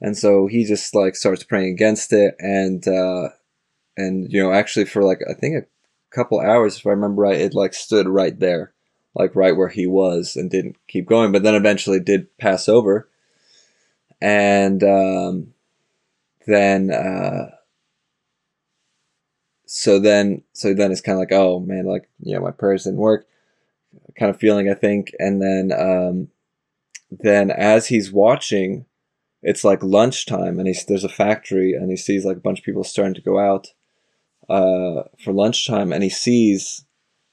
And 0.00 0.16
so 0.18 0.46
he 0.46 0.64
just 0.64 0.94
like 0.94 1.16
starts 1.16 1.44
praying 1.44 1.72
against 1.72 2.12
it, 2.12 2.34
and 2.38 2.86
uh, 2.88 3.28
and 3.96 4.32
you 4.32 4.42
know 4.42 4.52
actually 4.52 4.86
for 4.86 5.02
like 5.02 5.20
I 5.28 5.34
think 5.34 5.56
a 5.56 5.66
couple 6.16 6.40
hours, 6.40 6.78
if 6.78 6.86
I 6.86 6.90
remember 6.90 7.22
right, 7.22 7.40
it 7.40 7.54
like 7.54 7.74
stood 7.74 8.08
right 8.08 8.38
there, 8.38 8.72
like 9.14 9.36
right 9.36 9.56
where 9.56 9.68
he 9.68 9.86
was, 9.86 10.34
and 10.34 10.50
didn't 10.50 10.76
keep 10.88 11.06
going. 11.06 11.30
But 11.30 11.42
then 11.42 11.54
eventually 11.54 12.00
did 12.00 12.36
pass 12.38 12.68
over, 12.68 13.08
and 14.20 14.82
um, 14.82 15.54
then 16.46 16.90
uh, 16.90 17.50
so 19.66 19.98
then 19.98 20.42
so 20.52 20.74
then 20.74 20.90
it's 20.90 21.00
kind 21.02 21.16
of 21.16 21.20
like 21.20 21.32
oh 21.32 21.60
man, 21.60 21.86
like 21.86 22.08
you 22.20 22.34
know 22.34 22.40
my 22.40 22.50
prayers 22.50 22.84
didn't 22.84 22.98
work, 22.98 23.26
kind 24.18 24.30
of 24.30 24.40
feeling 24.40 24.70
I 24.70 24.74
think, 24.74 25.12
and 25.18 25.42
then 25.42 25.70
um, 25.78 26.28
then 27.10 27.50
as 27.50 27.88
he's 27.88 28.10
watching 28.10 28.86
it's 29.42 29.64
like 29.64 29.82
lunchtime 29.82 30.58
and 30.58 30.66
he's 30.66 30.84
there's 30.86 31.04
a 31.04 31.08
factory 31.08 31.72
and 31.72 31.88
he 31.88 31.96
sees 31.96 32.24
like 32.24 32.36
a 32.36 32.40
bunch 32.40 32.58
of 32.58 32.64
people 32.64 32.82
starting 32.82 33.14
to 33.14 33.20
go 33.20 33.38
out 33.38 33.68
uh, 34.48 35.02
for 35.22 35.32
lunchtime 35.32 35.92
and 35.92 36.02
he 36.02 36.10
sees 36.10 36.84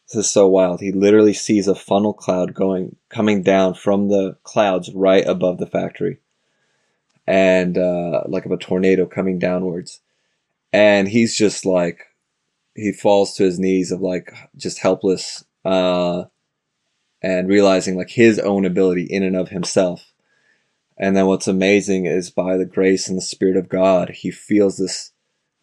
this 0.07 0.25
is 0.25 0.31
so 0.31 0.47
wild 0.47 0.79
he 0.79 0.91
literally 0.91 1.33
sees 1.33 1.67
a 1.67 1.75
funnel 1.75 2.13
cloud 2.13 2.53
going 2.53 2.95
coming 3.13 3.43
down 3.43 3.75
from 3.75 4.09
the 4.09 4.35
clouds 4.43 4.91
right 4.93 5.25
above 5.25 5.59
the 5.59 5.67
factory. 5.67 6.19
And 7.25 7.77
uh, 7.77 8.23
like 8.27 8.45
of 8.45 8.51
a 8.51 8.57
tornado 8.57 9.05
coming 9.05 9.39
downwards. 9.39 10.01
And 10.73 11.07
he's 11.07 11.37
just 11.37 11.65
like 11.65 12.07
he 12.75 12.91
falls 12.91 13.35
to 13.35 13.43
his 13.43 13.59
knees 13.59 13.91
of 13.91 14.01
like 14.01 14.33
just 14.57 14.79
helpless 14.79 15.45
uh, 15.63 16.23
and 17.21 17.47
realizing 17.47 17.95
like 17.95 18.09
his 18.09 18.39
own 18.39 18.65
ability 18.65 19.03
in 19.03 19.23
and 19.23 19.37
of 19.37 19.49
himself. 19.49 20.11
And 20.97 21.15
then 21.15 21.27
what's 21.27 21.47
amazing 21.47 22.05
is 22.05 22.29
by 22.29 22.57
the 22.57 22.65
grace 22.65 23.07
and 23.07 23.17
the 23.17 23.21
spirit 23.21 23.55
of 23.55 23.69
God, 23.69 24.09
he 24.09 24.31
feels 24.31 24.77
this 24.77 25.11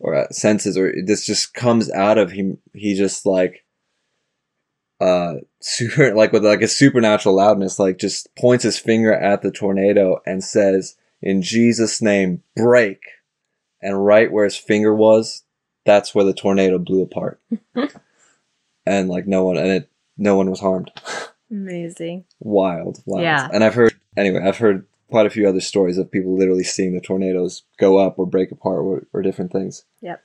or 0.00 0.14
uh, 0.14 0.28
senses 0.30 0.76
or 0.76 0.92
this 1.04 1.24
just 1.24 1.54
comes 1.54 1.90
out 1.92 2.18
of 2.18 2.32
him. 2.32 2.58
He 2.72 2.94
just 2.94 3.24
like, 3.24 3.64
uh, 5.00 5.34
super, 5.60 6.14
like 6.14 6.32
with 6.32 6.44
like 6.44 6.62
a 6.62 6.68
supernatural 6.68 7.36
loudness, 7.36 7.78
like 7.78 7.98
just 7.98 8.34
points 8.36 8.64
his 8.64 8.78
finger 8.78 9.12
at 9.12 9.42
the 9.42 9.52
tornado 9.52 10.20
and 10.26 10.42
says, 10.42 10.96
in 11.22 11.42
Jesus 11.42 12.00
name, 12.00 12.42
break. 12.56 13.00
And 13.82 14.04
right 14.04 14.30
where 14.30 14.44
his 14.44 14.56
finger 14.56 14.94
was, 14.94 15.44
that's 15.86 16.14
where 16.14 16.24
the 16.24 16.34
tornado 16.34 16.78
blew 16.78 17.02
apart. 17.02 17.40
and 18.86 19.08
like 19.08 19.26
no 19.26 19.44
one, 19.44 19.56
and 19.56 19.68
it, 19.68 19.90
no 20.16 20.36
one 20.36 20.50
was 20.50 20.60
harmed. 20.60 20.90
amazing. 21.50 22.24
Wild, 22.40 23.02
wild. 23.06 23.22
Yeah. 23.22 23.48
And 23.52 23.64
I've 23.64 23.74
heard, 23.74 23.94
anyway, 24.16 24.40
I've 24.44 24.58
heard 24.58 24.86
quite 25.10 25.26
a 25.26 25.30
few 25.30 25.48
other 25.48 25.60
stories 25.60 25.98
of 25.98 26.10
people 26.10 26.36
literally 26.36 26.64
seeing 26.64 26.94
the 26.94 27.00
tornadoes 27.00 27.62
go 27.78 27.98
up 27.98 28.18
or 28.18 28.26
break 28.26 28.50
apart 28.52 28.78
or, 28.80 29.06
or 29.12 29.22
different 29.22 29.52
things. 29.52 29.84
Yep. 30.00 30.22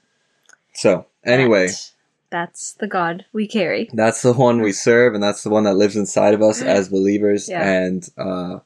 So, 0.74 1.06
anyway, 1.26 1.68
That- 1.68 1.92
that's 2.30 2.74
the 2.74 2.88
God 2.88 3.26
we 3.34 3.48
carry. 3.48 3.90
that's 3.94 4.22
the 4.22 4.34
one 4.34 4.62
we 4.62 4.72
serve, 4.72 5.14
and 5.14 5.24
that's 5.24 5.44
the 5.44 5.50
one 5.50 5.64
that 5.64 5.76
lives 5.76 5.96
inside 5.96 6.34
of 6.34 6.42
us 6.42 6.62
as 6.62 6.90
believers, 6.90 7.48
Yeah. 7.50 7.64
and 7.68 8.10
uh, 8.18 8.60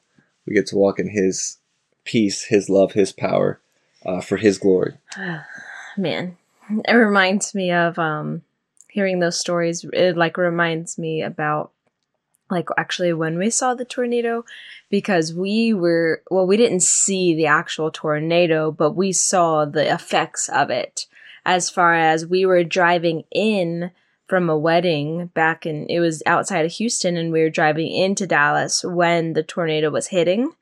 we 0.46 0.54
get 0.54 0.66
to 0.68 0.76
walk 0.76 0.98
in 0.98 1.08
His 1.08 1.58
peace, 2.04 2.44
His 2.44 2.68
love, 2.68 2.92
His 2.92 3.12
power 3.12 3.60
uh, 4.04 4.20
for 4.20 4.36
His 4.38 4.58
glory. 4.58 4.94
Man, 5.96 6.36
it 6.88 6.92
reminds 6.94 7.54
me 7.54 7.72
of 7.72 7.98
um 7.98 8.42
hearing 8.88 9.20
those 9.20 9.38
stories. 9.38 9.84
It 9.92 10.16
like 10.16 10.36
reminds 10.36 10.98
me 10.98 11.22
about 11.22 11.70
like 12.50 12.68
actually 12.76 13.12
when 13.12 13.38
we 13.38 13.50
saw 13.50 13.74
the 13.74 13.84
tornado 13.84 14.44
because 14.90 15.32
we 15.32 15.72
were 15.72 16.22
well 16.30 16.46
we 16.46 16.56
didn't 16.56 16.82
see 16.82 17.34
the 17.34 17.46
actual 17.46 17.90
tornado 17.90 18.70
but 18.70 18.92
we 18.92 19.12
saw 19.12 19.64
the 19.64 19.92
effects 19.92 20.48
of 20.48 20.70
it. 20.70 21.06
As 21.46 21.70
far 21.70 21.94
as 21.94 22.26
we 22.26 22.44
were 22.44 22.64
driving 22.64 23.24
in 23.30 23.92
from 24.26 24.50
a 24.50 24.58
wedding 24.58 25.26
back 25.28 25.64
in 25.64 25.86
it 25.86 26.00
was 26.00 26.22
outside 26.26 26.64
of 26.64 26.72
Houston 26.72 27.16
and 27.16 27.32
we 27.32 27.40
were 27.40 27.50
driving 27.50 27.90
into 27.90 28.26
Dallas 28.26 28.84
when 28.84 29.32
the 29.32 29.42
tornado 29.42 29.90
was 29.90 30.08
hitting. 30.08 30.52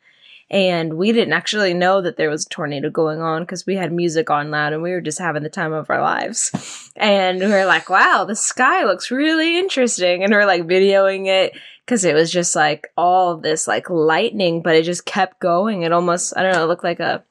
And 0.50 0.94
we 0.94 1.12
didn't 1.12 1.34
actually 1.34 1.74
know 1.74 2.00
that 2.00 2.16
there 2.16 2.30
was 2.30 2.46
a 2.46 2.48
tornado 2.48 2.88
going 2.88 3.20
on 3.20 3.42
because 3.42 3.66
we 3.66 3.76
had 3.76 3.92
music 3.92 4.30
on 4.30 4.50
loud 4.50 4.72
and 4.72 4.82
we 4.82 4.92
were 4.92 5.02
just 5.02 5.18
having 5.18 5.42
the 5.42 5.50
time 5.50 5.72
of 5.72 5.90
our 5.90 6.00
lives. 6.00 6.52
And 7.00 7.38
we 7.38 7.46
were 7.46 7.64
like 7.64 7.88
wow 7.88 8.24
the 8.26 8.34
sky 8.34 8.84
looks 8.84 9.12
really 9.12 9.56
interesting. 9.56 10.24
And 10.24 10.32
we 10.32 10.36
are 10.36 10.46
like 10.46 10.62
videoing 10.62 11.28
it 11.28 11.56
because 11.88 12.04
it 12.04 12.14
was 12.14 12.30
just 12.30 12.54
like 12.54 12.88
all 12.98 13.38
this 13.38 13.66
like 13.66 13.88
lightning 13.88 14.60
but 14.60 14.76
it 14.76 14.82
just 14.82 15.06
kept 15.06 15.40
going. 15.40 15.82
It 15.82 15.92
almost 15.92 16.34
i 16.36 16.42
don't 16.42 16.52
know 16.52 16.64
it 16.64 16.66
looked 16.66 16.84
like 16.84 17.00
a 17.00 17.24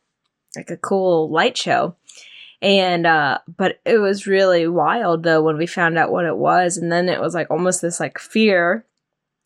like 0.56 0.72
a 0.72 0.78
cool 0.78 1.30
light 1.30 1.56
show. 1.56 1.96
And 2.60 3.06
uh 3.06 3.38
but 3.48 3.80
it 3.86 4.00
was 4.00 4.26
really 4.26 4.68
wild 4.68 5.22
though 5.22 5.44
when 5.44 5.58
we 5.58 5.68
found 5.68 6.00
out 6.00 6.12
what 6.12 6.26
it 6.26 6.36
was. 6.36 6.76
And 6.78 6.92
then 6.92 7.08
it 7.08 7.22
was 7.22 7.36
like 7.36 7.52
almost 7.52 7.84
this 7.84 8.00
like 8.00 8.18
fear 8.18 8.84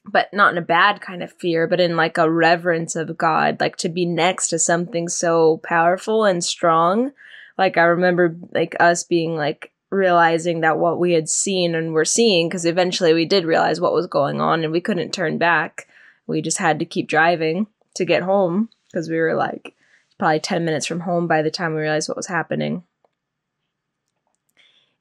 but 0.06 0.30
not 0.34 0.54
in 0.54 0.58
a 0.58 0.66
bad 0.66 1.02
kind 1.02 1.22
of 1.22 1.34
fear 1.34 1.68
but 1.68 1.82
in 1.82 1.98
like 1.98 2.18
a 2.18 2.32
reverence 2.32 2.96
of 2.96 3.16
god 3.18 3.60
like 3.60 3.76
to 3.76 3.90
be 3.90 4.06
next 4.06 4.48
to 4.48 4.58
something 4.58 5.10
so 5.10 5.60
powerful 5.62 6.24
and 6.24 6.42
strong. 6.42 7.12
Like 7.58 7.76
i 7.76 7.84
remember 7.84 8.38
like 8.54 8.78
us 8.80 9.04
being 9.04 9.36
like 9.36 9.74
realizing 9.92 10.62
that 10.62 10.80
what 10.80 11.00
we 11.00 11.12
had 11.12 11.30
seen 11.30 11.76
and 11.76 11.94
were 11.94 12.06
seeing 12.06 12.48
because 12.48 12.66
eventually 12.66 13.14
we 13.14 13.26
did 13.26 13.46
realize 13.46 13.82
what 13.82 13.94
was 13.94 14.08
going 14.08 14.40
on 14.40 14.64
and 14.64 14.72
we 14.72 14.82
couldn't 14.82 15.14
turn 15.14 15.38
back. 15.38 15.88
We 16.26 16.42
just 16.42 16.58
had 16.58 16.80
to 16.80 16.86
keep 16.86 17.10
driving 17.10 17.68
to 17.96 18.06
get 18.06 18.24
home 18.24 18.70
because 18.88 19.10
we 19.10 19.18
were 19.18 19.36
like 19.36 19.76
probably 20.18 20.40
10 20.40 20.64
minutes 20.64 20.86
from 20.86 21.02
home 21.02 21.28
by 21.28 21.42
the 21.42 21.52
time 21.52 21.74
we 21.74 21.82
realized 21.82 22.08
what 22.08 22.18
was 22.18 22.28
happening. 22.28 22.84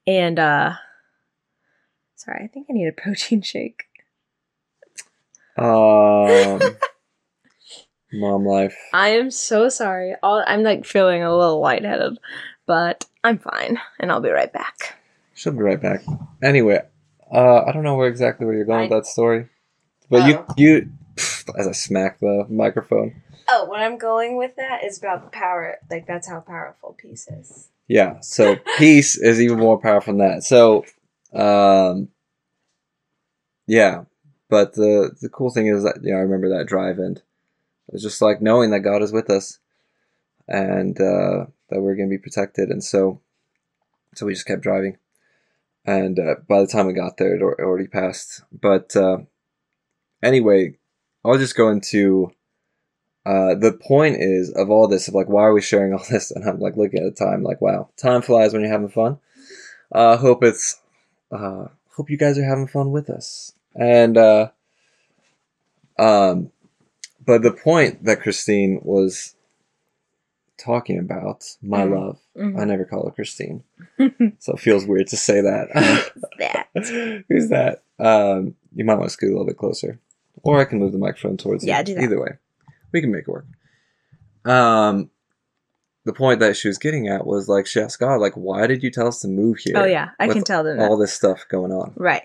And 0.07 0.39
uh 0.39 0.75
sorry 2.17 2.45
i 2.45 2.49
think 2.49 2.67
i 2.69 2.73
need 2.73 2.89
a 2.89 2.93
protein 3.01 3.43
shake. 3.43 3.85
Um, 5.57 6.59
mom 8.13 8.47
life. 8.47 8.77
i 8.93 9.11
am 9.11 9.31
so 9.31 9.69
sorry. 9.69 10.15
All, 10.23 10.43
i'm 10.47 10.63
like 10.63 10.85
feeling 10.85 11.23
a 11.23 11.37
little 11.37 11.61
lightheaded 11.61 12.19
but 12.71 13.05
i'm 13.25 13.37
fine 13.37 13.81
and 13.99 14.13
i'll 14.13 14.21
be 14.21 14.31
right 14.31 14.53
back 14.53 14.97
She'll 15.35 15.53
be 15.55 15.61
right 15.71 15.81
back. 15.81 16.03
Anyway, 16.43 16.81
uh, 17.33 17.63
I 17.67 17.73
don't 17.73 17.83
know 17.83 17.97
where 17.97 18.09
exactly 18.09 18.45
where 18.47 18.55
you're 18.55 18.67
going 18.67 18.83
with 18.83 18.91
that 18.91 19.07
story, 19.07 19.49
but 20.11 20.27
you 20.29 20.35
Oh. 20.39 20.55
you 20.57 20.91
as 21.59 21.67
I 21.67 21.73
smack 21.73 22.21
the 22.21 22.45
microphone. 22.49 23.23
oh 23.49 23.65
what 23.65 23.81
i'm 23.81 23.97
going 23.99 24.37
with 24.37 24.55
that 24.57 24.85
is 24.85 24.99
about 24.99 25.25
the 25.25 25.31
power 25.31 25.79
like 25.91 26.07
that's 26.07 26.29
how 26.29 26.41
powerful 26.41 26.95
peace 26.99 27.27
is 27.29 27.69
Yeah, 27.89 28.21
so 28.21 28.57
peace 28.79 29.17
is 29.17 29.41
even 29.41 29.59
more 29.59 29.81
powerful 29.81 30.13
than 30.17 30.19
that. 30.29 30.45
So, 30.45 30.85
um, 31.33 32.09
yeah, 33.67 34.05
but 34.49 34.75
the 34.75 35.11
the 35.23 35.29
cool 35.31 35.51
thing 35.51 35.67
is 35.69 35.83
that 35.85 36.01
you 36.05 36.13
know 36.13 36.19
I 36.19 36.23
remember 36.29 36.51
that 36.51 36.67
drive 36.69 36.99
and 36.99 37.17
it 37.17 37.93
was 37.95 38.03
just 38.03 38.21
like 38.23 38.41
knowing 38.43 38.71
that 38.71 38.81
God 38.91 39.03
is 39.03 39.13
with 39.13 39.31
us 39.31 39.59
and 40.47 41.01
uh, 41.01 41.47
that 41.71 41.81
we're 41.81 41.95
gonna 41.95 42.09
be 42.09 42.19
protected, 42.19 42.69
and 42.69 42.83
so 42.83 43.21
so 44.15 44.27
we 44.27 44.35
just 44.35 44.47
kept 44.47 44.63
driving, 44.63 44.99
and 45.85 46.19
uh, 46.19 46.37
by 46.49 46.61
the 46.61 46.67
time 46.67 46.87
we 46.87 46.93
got 46.93 47.17
there, 47.17 47.35
it 47.35 47.43
already 47.43 47.87
passed. 47.87 48.43
But 48.53 48.95
uh, 48.97 49.19
anyway, 50.23 50.77
I'll 51.25 51.39
just 51.39 51.57
go 51.57 51.69
into 51.69 52.33
uh, 53.27 53.55
the 53.55 53.73
point 53.73 54.17
is 54.19 54.51
of 54.51 54.71
all 54.71 54.89
this 54.89 55.09
of 55.09 55.15
like 55.15 55.29
why 55.29 55.43
are 55.43 55.53
we 55.53 55.61
sharing 55.61 55.93
all 55.93 56.05
this? 56.11 56.31
And 56.31 56.49
I'm 56.49 56.59
like 56.59 56.77
looking 56.77 57.05
at 57.05 57.15
the 57.15 57.25
time, 57.25 57.43
like 57.43 57.61
wow, 57.61 57.91
time 57.97 58.23
flies 58.23 58.53
when 58.53 58.63
you're 58.63 58.73
having 58.73 58.89
fun. 58.89 59.19
Uh, 59.93 60.17
hope 60.17 60.43
it's 60.43 60.81
uh, 61.31 61.67
hope 61.93 62.11
you 62.11 62.17
guys 62.17 62.39
are 62.39 62.45
having 62.45 62.67
fun 62.67 62.91
with 62.93 63.11
us. 63.11 63.53
And 63.75 64.17
uh, 64.17 64.51
um, 65.99 66.51
but 67.25 67.43
the 67.43 67.53
point 67.53 68.05
that 68.05 68.23
Christine 68.23 68.81
was 68.83 69.35
talking 70.61 70.99
about, 70.99 71.45
my 71.63 71.83
Mhm. 71.83 71.91
love. 71.91 72.19
I 72.37 72.41
Mhm. 72.41 72.67
never 72.67 72.85
call 72.85 73.05
her 73.07 73.11
Christine, 73.13 73.65
so 74.39 74.53
it 74.55 74.61
feels 74.61 74.87
weird 74.87 75.07
to 75.09 75.17
say 75.17 75.41
that. 75.41 75.69
Who's 75.73 76.25
that. 76.39 77.25
Who's 77.29 77.49
that? 77.49 77.83
Um, 77.99 78.55
you 78.75 78.85
might 78.85 78.95
want 78.95 79.09
to 79.09 79.13
scoot 79.13 79.29
a 79.31 79.33
little 79.33 79.47
bit 79.47 79.57
closer, 79.59 79.99
or 80.43 80.59
I 80.61 80.65
can 80.65 80.79
move 80.79 80.93
the 80.93 80.99
microphone 80.99 81.37
towards 81.37 81.65
Yeah, 81.65 81.79
you. 81.79 81.85
do 81.85 81.95
that. 81.97 82.03
Either 82.05 82.21
way, 82.21 82.33
we 82.93 83.01
can 83.01 83.11
make 83.11 83.23
it 83.23 83.29
work. 83.29 83.47
Um, 84.45 85.11
the 86.05 86.13
point 86.13 86.41
that 86.41 86.57
she 86.57 86.69
was 86.69 86.79
getting 86.79 87.09
at 87.09 87.27
was 87.27 87.49
like 87.49 87.67
she 87.67 87.81
asked 87.81 88.01
God, 88.01 88.17
like, 88.21 88.35
why 88.35 88.67
did 88.67 88.83
you 88.83 88.91
tell 88.91 89.07
us 89.09 89.21
to 89.21 89.29
move 89.29 89.59
here? 89.59 89.75
Oh 89.77 89.85
yeah, 89.85 90.11
I 90.19 90.29
can 90.29 90.43
tell 90.45 90.65
them 90.65 90.79
that. 90.79 90.89
all 90.91 90.97
this 90.97 91.13
stuff 91.13 91.45
going 91.51 91.73
on. 91.73 91.93
Right. 91.97 92.23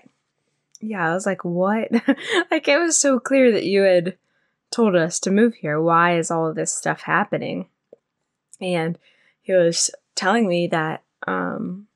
Yeah, 0.80 1.10
I 1.10 1.14
was 1.14 1.26
like, 1.26 1.44
what? 1.44 1.90
like, 2.50 2.68
it 2.68 2.78
was 2.78 2.96
so 2.98 3.18
clear 3.18 3.52
that 3.52 3.64
you 3.64 3.82
had 3.82 4.16
told 4.70 4.94
us 4.96 5.18
to 5.20 5.30
move 5.30 5.54
here. 5.54 5.80
Why 5.80 6.18
is 6.18 6.30
all 6.30 6.46
of 6.48 6.54
this 6.56 6.74
stuff 6.74 7.00
happening? 7.02 7.68
And 8.60 8.98
he 9.42 9.52
was 9.52 9.90
telling 10.14 10.48
me 10.48 10.66
that, 10.68 11.02
um, 11.26 11.86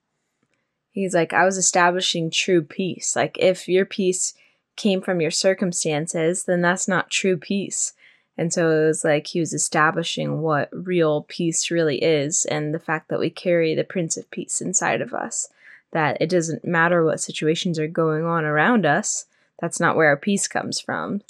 he's 0.91 1.15
like, 1.15 1.33
I 1.33 1.45
was 1.45 1.57
establishing 1.57 2.31
true 2.31 2.63
peace. 2.63 3.17
Like, 3.17 3.37
if 3.39 3.69
your 3.69 3.85
peace 3.85 4.35
came 4.77 5.01
from 5.01 5.21
your 5.21 5.31
circumstances, 5.31 6.45
then 6.45 6.63
that's 6.63 6.89
not 6.89 7.11
true 7.11 7.37
peace. 7.37 7.93
And 8.39 8.53
so 8.53 8.71
it 8.71 8.87
was 8.87 9.05
like 9.05 9.27
he 9.27 9.41
was 9.41 9.53
establishing 9.53 10.41
what 10.41 10.71
real 10.73 11.27
peace 11.29 11.71
really 11.71 12.03
is 12.03 12.47
and 12.47 12.75
the 12.75 12.79
fact 12.79 13.09
that 13.09 13.21
we 13.21 13.29
carry 13.29 13.75
the 13.75 13.85
Prince 13.85 14.17
of 14.17 14.31
Peace 14.31 14.61
inside 14.61 15.03
of 15.03 15.13
us 15.13 15.49
that 15.93 16.17
it 16.21 16.29
doesn't 16.29 16.65
matter 16.65 17.05
what 17.05 17.21
situations 17.21 17.79
are 17.79 17.89
going 17.89 18.25
on 18.25 18.45
around 18.45 18.87
us. 18.87 19.27
That's 19.61 19.81
not 19.81 19.97
where 19.97 20.09
our 20.09 20.17
peace 20.17 20.49
comes 20.49 20.81
from. 20.81 21.23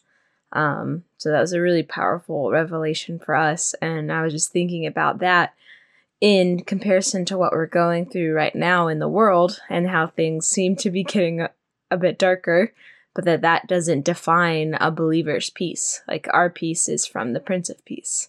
Um, 0.52 1.04
so 1.19 1.30
that 1.30 1.40
was 1.40 1.52
a 1.52 1.61
really 1.61 1.83
powerful 1.83 2.50
revelation 2.50 3.19
for 3.19 3.35
us. 3.35 3.75
And 3.80 4.12
I 4.12 4.23
was 4.23 4.33
just 4.33 4.52
thinking 4.52 4.87
about 4.87 5.19
that 5.21 5.54
in 6.21 6.61
comparison 6.61 7.25
to 7.26 7.38
what 7.38 7.52
we're 7.52 7.66
going 7.66 8.07
through 8.07 8.35
right 8.35 8.54
now 8.54 8.88
in 8.88 8.99
the 8.99 9.09
world 9.09 9.61
and 9.69 9.88
how 9.88 10.07
things 10.07 10.47
seem 10.47 10.76
to 10.76 10.90
be 10.90 11.02
getting 11.04 11.40
a, 11.40 11.50
a 11.90 11.97
bit 11.97 12.19
darker, 12.19 12.73
but 13.14 13.25
that 13.25 13.42
that 13.42 13.66
doesn't 13.66 14.04
define 14.04 14.75
a 14.80 14.90
believer's 14.90 15.50
peace. 15.50 16.02
Like 16.07 16.28
our 16.33 16.50
peace 16.50 16.88
is 16.88 17.07
from 17.07 17.33
the 17.33 17.40
Prince 17.40 17.71
of 17.71 17.85
Peace. 17.85 18.28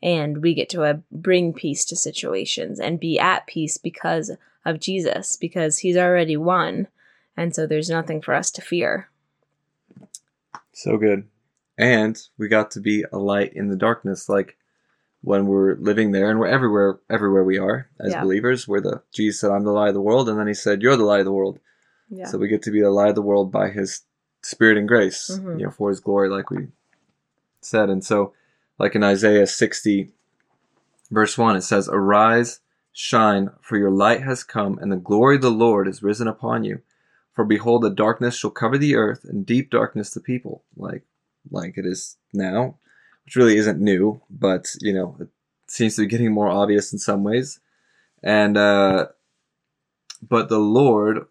And 0.00 0.42
we 0.42 0.54
get 0.54 0.68
to 0.70 0.84
uh, 0.84 0.98
bring 1.10 1.52
peace 1.52 1.84
to 1.86 1.96
situations 1.96 2.78
and 2.78 3.00
be 3.00 3.18
at 3.18 3.48
peace 3.48 3.78
because 3.78 4.30
of 4.64 4.78
Jesus 4.78 5.34
because 5.34 5.78
he's 5.78 5.96
already 5.96 6.36
won. 6.36 6.86
And 7.36 7.54
so 7.54 7.66
there's 7.66 7.90
nothing 7.90 8.20
for 8.20 8.34
us 8.34 8.50
to 8.52 8.62
fear. 8.62 9.08
So 10.72 10.96
good. 10.96 11.26
And 11.78 12.20
we 12.36 12.48
got 12.48 12.72
to 12.72 12.80
be 12.80 13.04
a 13.12 13.18
light 13.18 13.52
in 13.54 13.68
the 13.68 13.76
darkness, 13.76 14.28
like 14.28 14.56
when 15.22 15.46
we're 15.46 15.76
living 15.76 16.10
there 16.12 16.30
and 16.30 16.38
we're 16.40 16.46
everywhere 16.48 16.98
everywhere 17.08 17.44
we 17.44 17.58
are 17.58 17.88
as 18.00 18.12
Yeah. 18.12 18.22
believers. 18.22 18.66
We're 18.68 18.80
the 18.80 19.02
Jesus 19.12 19.40
said, 19.40 19.50
I'm 19.50 19.64
the 19.64 19.70
light 19.72 19.88
of 19.88 19.94
the 19.94 20.00
world, 20.00 20.28
and 20.28 20.38
then 20.38 20.46
he 20.48 20.54
said, 20.54 20.82
You're 20.82 20.96
the 20.96 21.04
light 21.04 21.20
of 21.20 21.26
the 21.26 21.32
world. 21.32 21.60
Yeah. 22.10 22.26
So 22.26 22.38
we 22.38 22.48
get 22.48 22.62
to 22.62 22.70
be 22.70 22.80
the 22.80 22.90
light 22.90 23.10
of 23.10 23.14
the 23.14 23.22
world 23.22 23.52
by 23.52 23.68
his 23.70 24.02
spirit 24.42 24.76
and 24.78 24.88
grace, 24.88 25.30
Mhm. 25.40 25.58
you 25.60 25.66
know, 25.66 25.70
for 25.70 25.88
his 25.90 26.00
glory, 26.00 26.28
like 26.28 26.50
we 26.50 26.68
said. 27.60 27.90
And 27.90 28.04
so, 28.04 28.32
like 28.78 28.94
in 28.94 29.02
Isaiah 29.04 29.46
60, 29.46 30.12
verse 31.10 31.36
1, 31.38 31.56
it 31.56 31.62
says, 31.62 31.88
Arise, 31.88 32.60
shine, 32.92 33.50
for 33.60 33.76
your 33.76 33.90
light 33.90 34.22
has 34.22 34.42
come, 34.44 34.78
and 34.78 34.90
the 34.90 34.96
glory 34.96 35.36
of 35.36 35.42
the 35.42 35.50
Lord 35.50 35.86
is 35.88 36.02
risen 36.02 36.28
upon 36.28 36.64
you. 36.64 36.80
For 37.34 37.44
behold, 37.44 37.82
the 37.82 37.90
darkness 37.90 38.36
shall 38.36 38.50
cover 38.50 38.78
the 38.78 38.94
earth, 38.96 39.24
and 39.24 39.44
deep 39.46 39.70
darkness 39.70 40.10
the 40.10 40.20
people, 40.20 40.64
like 40.76 41.04
like 41.50 41.76
it 41.76 41.86
is 41.86 42.16
now, 42.32 42.76
which 43.24 43.36
really 43.36 43.56
isn't 43.56 43.80
new, 43.80 44.20
but 44.30 44.74
you 44.80 44.92
know, 44.92 45.16
it 45.20 45.28
seems 45.66 45.96
to 45.96 46.02
be 46.02 46.06
getting 46.06 46.32
more 46.32 46.48
obvious 46.48 46.92
in 46.92 46.98
some 46.98 47.24
ways. 47.24 47.60
And 48.22 48.56
uh 48.56 49.08
but 50.20 50.48
the 50.48 50.58
Lord 50.58 51.26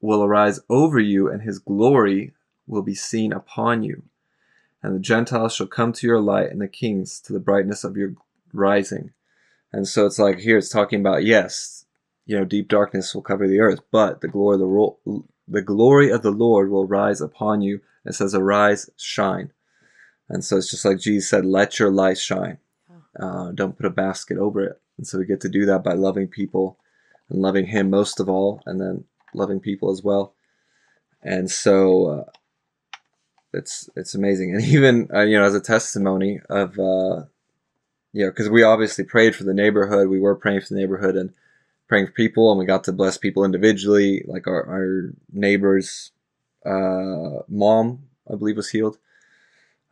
will 0.00 0.22
arise 0.22 0.60
over 0.68 1.00
you, 1.00 1.30
and 1.30 1.42
his 1.42 1.58
glory 1.58 2.34
will 2.66 2.82
be 2.82 2.94
seen 2.94 3.32
upon 3.32 3.82
you. 3.82 4.02
And 4.82 4.94
the 4.94 5.00
Gentiles 5.00 5.54
shall 5.54 5.66
come 5.66 5.92
to 5.94 6.06
your 6.06 6.20
light, 6.20 6.50
and 6.50 6.60
the 6.60 6.68
kings 6.68 7.20
to 7.20 7.32
the 7.32 7.40
brightness 7.40 7.84
of 7.84 7.96
your 7.96 8.14
rising. 8.52 9.12
And 9.72 9.88
so 9.88 10.06
it's 10.06 10.18
like 10.18 10.38
here 10.38 10.58
it's 10.58 10.68
talking 10.68 11.00
about 11.00 11.24
yes, 11.24 11.86
you 12.26 12.38
know, 12.38 12.44
deep 12.44 12.68
darkness 12.68 13.14
will 13.14 13.22
cover 13.22 13.48
the 13.48 13.60
earth, 13.60 13.80
but 13.90 14.20
the 14.20 14.28
glory 14.28 14.54
of 14.54 14.60
the 14.60 15.22
the 15.46 15.62
glory 15.62 16.10
of 16.10 16.22
the 16.22 16.30
Lord 16.30 16.70
will 16.70 16.86
rise 16.86 17.20
upon 17.20 17.60
you. 17.62 17.80
It 18.04 18.14
says, 18.14 18.34
"Arise, 18.34 18.90
shine." 18.96 19.52
And 20.28 20.44
so 20.44 20.56
it's 20.56 20.70
just 20.70 20.84
like 20.84 20.98
Jesus 20.98 21.28
said, 21.28 21.44
"Let 21.44 21.78
your 21.78 21.90
light 21.90 22.18
shine." 22.18 22.58
Uh, 23.18 23.52
don't 23.52 23.76
put 23.76 23.86
a 23.86 23.90
basket 23.90 24.38
over 24.38 24.60
it. 24.60 24.80
And 24.98 25.06
so 25.06 25.18
we 25.18 25.24
get 25.24 25.40
to 25.42 25.48
do 25.48 25.66
that 25.66 25.84
by 25.84 25.92
loving 25.92 26.28
people 26.28 26.78
and 27.28 27.40
loving 27.40 27.66
Him 27.66 27.90
most 27.90 28.20
of 28.20 28.28
all, 28.28 28.62
and 28.66 28.80
then 28.80 29.04
loving 29.34 29.60
people 29.60 29.90
as 29.90 30.02
well. 30.02 30.34
And 31.22 31.50
so 31.50 32.06
uh, 32.06 32.24
it's 33.52 33.88
it's 33.96 34.14
amazing. 34.14 34.54
And 34.54 34.64
even 34.64 35.08
uh, 35.12 35.22
you 35.22 35.38
know, 35.38 35.44
as 35.44 35.54
a 35.54 35.60
testimony 35.60 36.40
of 36.48 36.78
uh, 36.78 37.24
you 38.12 38.24
know, 38.24 38.30
because 38.30 38.48
we 38.48 38.62
obviously 38.62 39.04
prayed 39.04 39.34
for 39.34 39.44
the 39.44 39.54
neighborhood, 39.54 40.08
we 40.08 40.20
were 40.20 40.36
praying 40.36 40.60
for 40.60 40.74
the 40.74 40.80
neighborhood 40.80 41.16
and 41.16 41.32
praying 41.94 42.06
for 42.06 42.12
people, 42.12 42.50
and 42.50 42.58
we 42.58 42.66
got 42.66 42.82
to 42.82 42.92
bless 42.92 43.16
people 43.16 43.44
individually. 43.44 44.24
Like 44.26 44.48
our 44.48 44.66
our 44.66 45.14
neighbor's 45.32 46.10
uh, 46.66 47.42
mom, 47.48 48.08
I 48.28 48.34
believe, 48.34 48.56
was 48.56 48.70
healed. 48.70 48.98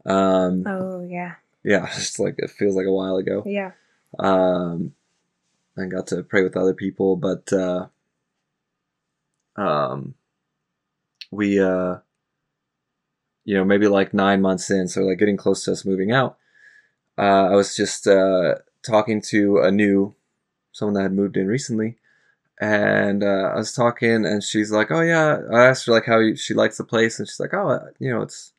Um, 0.05 0.65
oh, 0.67 1.07
yeah. 1.09 1.35
yeah, 1.63 1.87
it's 1.97 2.19
like 2.19 2.35
it 2.39 2.51
feels 2.51 2.75
like 2.75 2.87
a 2.87 2.93
while 2.93 3.19
ago 3.19 3.45
Yeah. 3.47 3.71
um, 4.19 4.95
and 5.77 5.93
got 5.93 6.09
to 6.09 6.25
pray 6.25 6.43
with 6.43 6.57
other 6.57 6.75
people. 6.75 7.15
But 7.15 7.53
uh, 7.53 7.87
um, 9.55 10.15
we, 11.31 11.61
uh, 11.61 11.99
you 13.45 13.55
know, 13.55 13.65
maybe 13.65 13.87
like 13.87 14.13
nine 14.13 14.41
months 14.43 14.73
in, 14.73 14.89
so 14.89 15.03
like 15.03 15.19
getting 15.21 15.37
close 15.37 15.63
to 15.65 15.73
us 15.73 15.85
moving 15.85 16.11
out. 16.11 16.37
Uh, 17.17 17.47
I 17.53 17.55
was 17.55 17.77
just 17.77 18.09
uh, 18.09 18.57
talking 18.85 19.21
to 19.31 19.59
a 19.59 19.71
new 19.71 20.17
someone 20.73 20.95
that 20.95 21.03
had 21.03 21.13
moved 21.13 21.37
in 21.37 21.47
recently, 21.47 21.97
and 22.61 23.25
uh, 23.25 23.53
I 23.55 23.57
was 23.57 23.73
talking, 23.73 24.25
and 24.27 24.43
she's 24.43 24.71
like, 24.71 24.91
"Oh 24.91 25.01
yeah," 25.01 25.41
I 25.53 25.67
asked 25.67 25.87
her 25.87 25.93
like 25.93 26.07
how 26.07 26.35
she 26.37 26.55
likes 26.55 26.79
the 26.79 26.85
place, 26.85 27.19
and 27.19 27.29
she's 27.29 27.41
like, 27.41 27.55
"Oh, 27.55 27.81
you 27.99 28.11
know, 28.13 28.23
it's." 28.23 28.53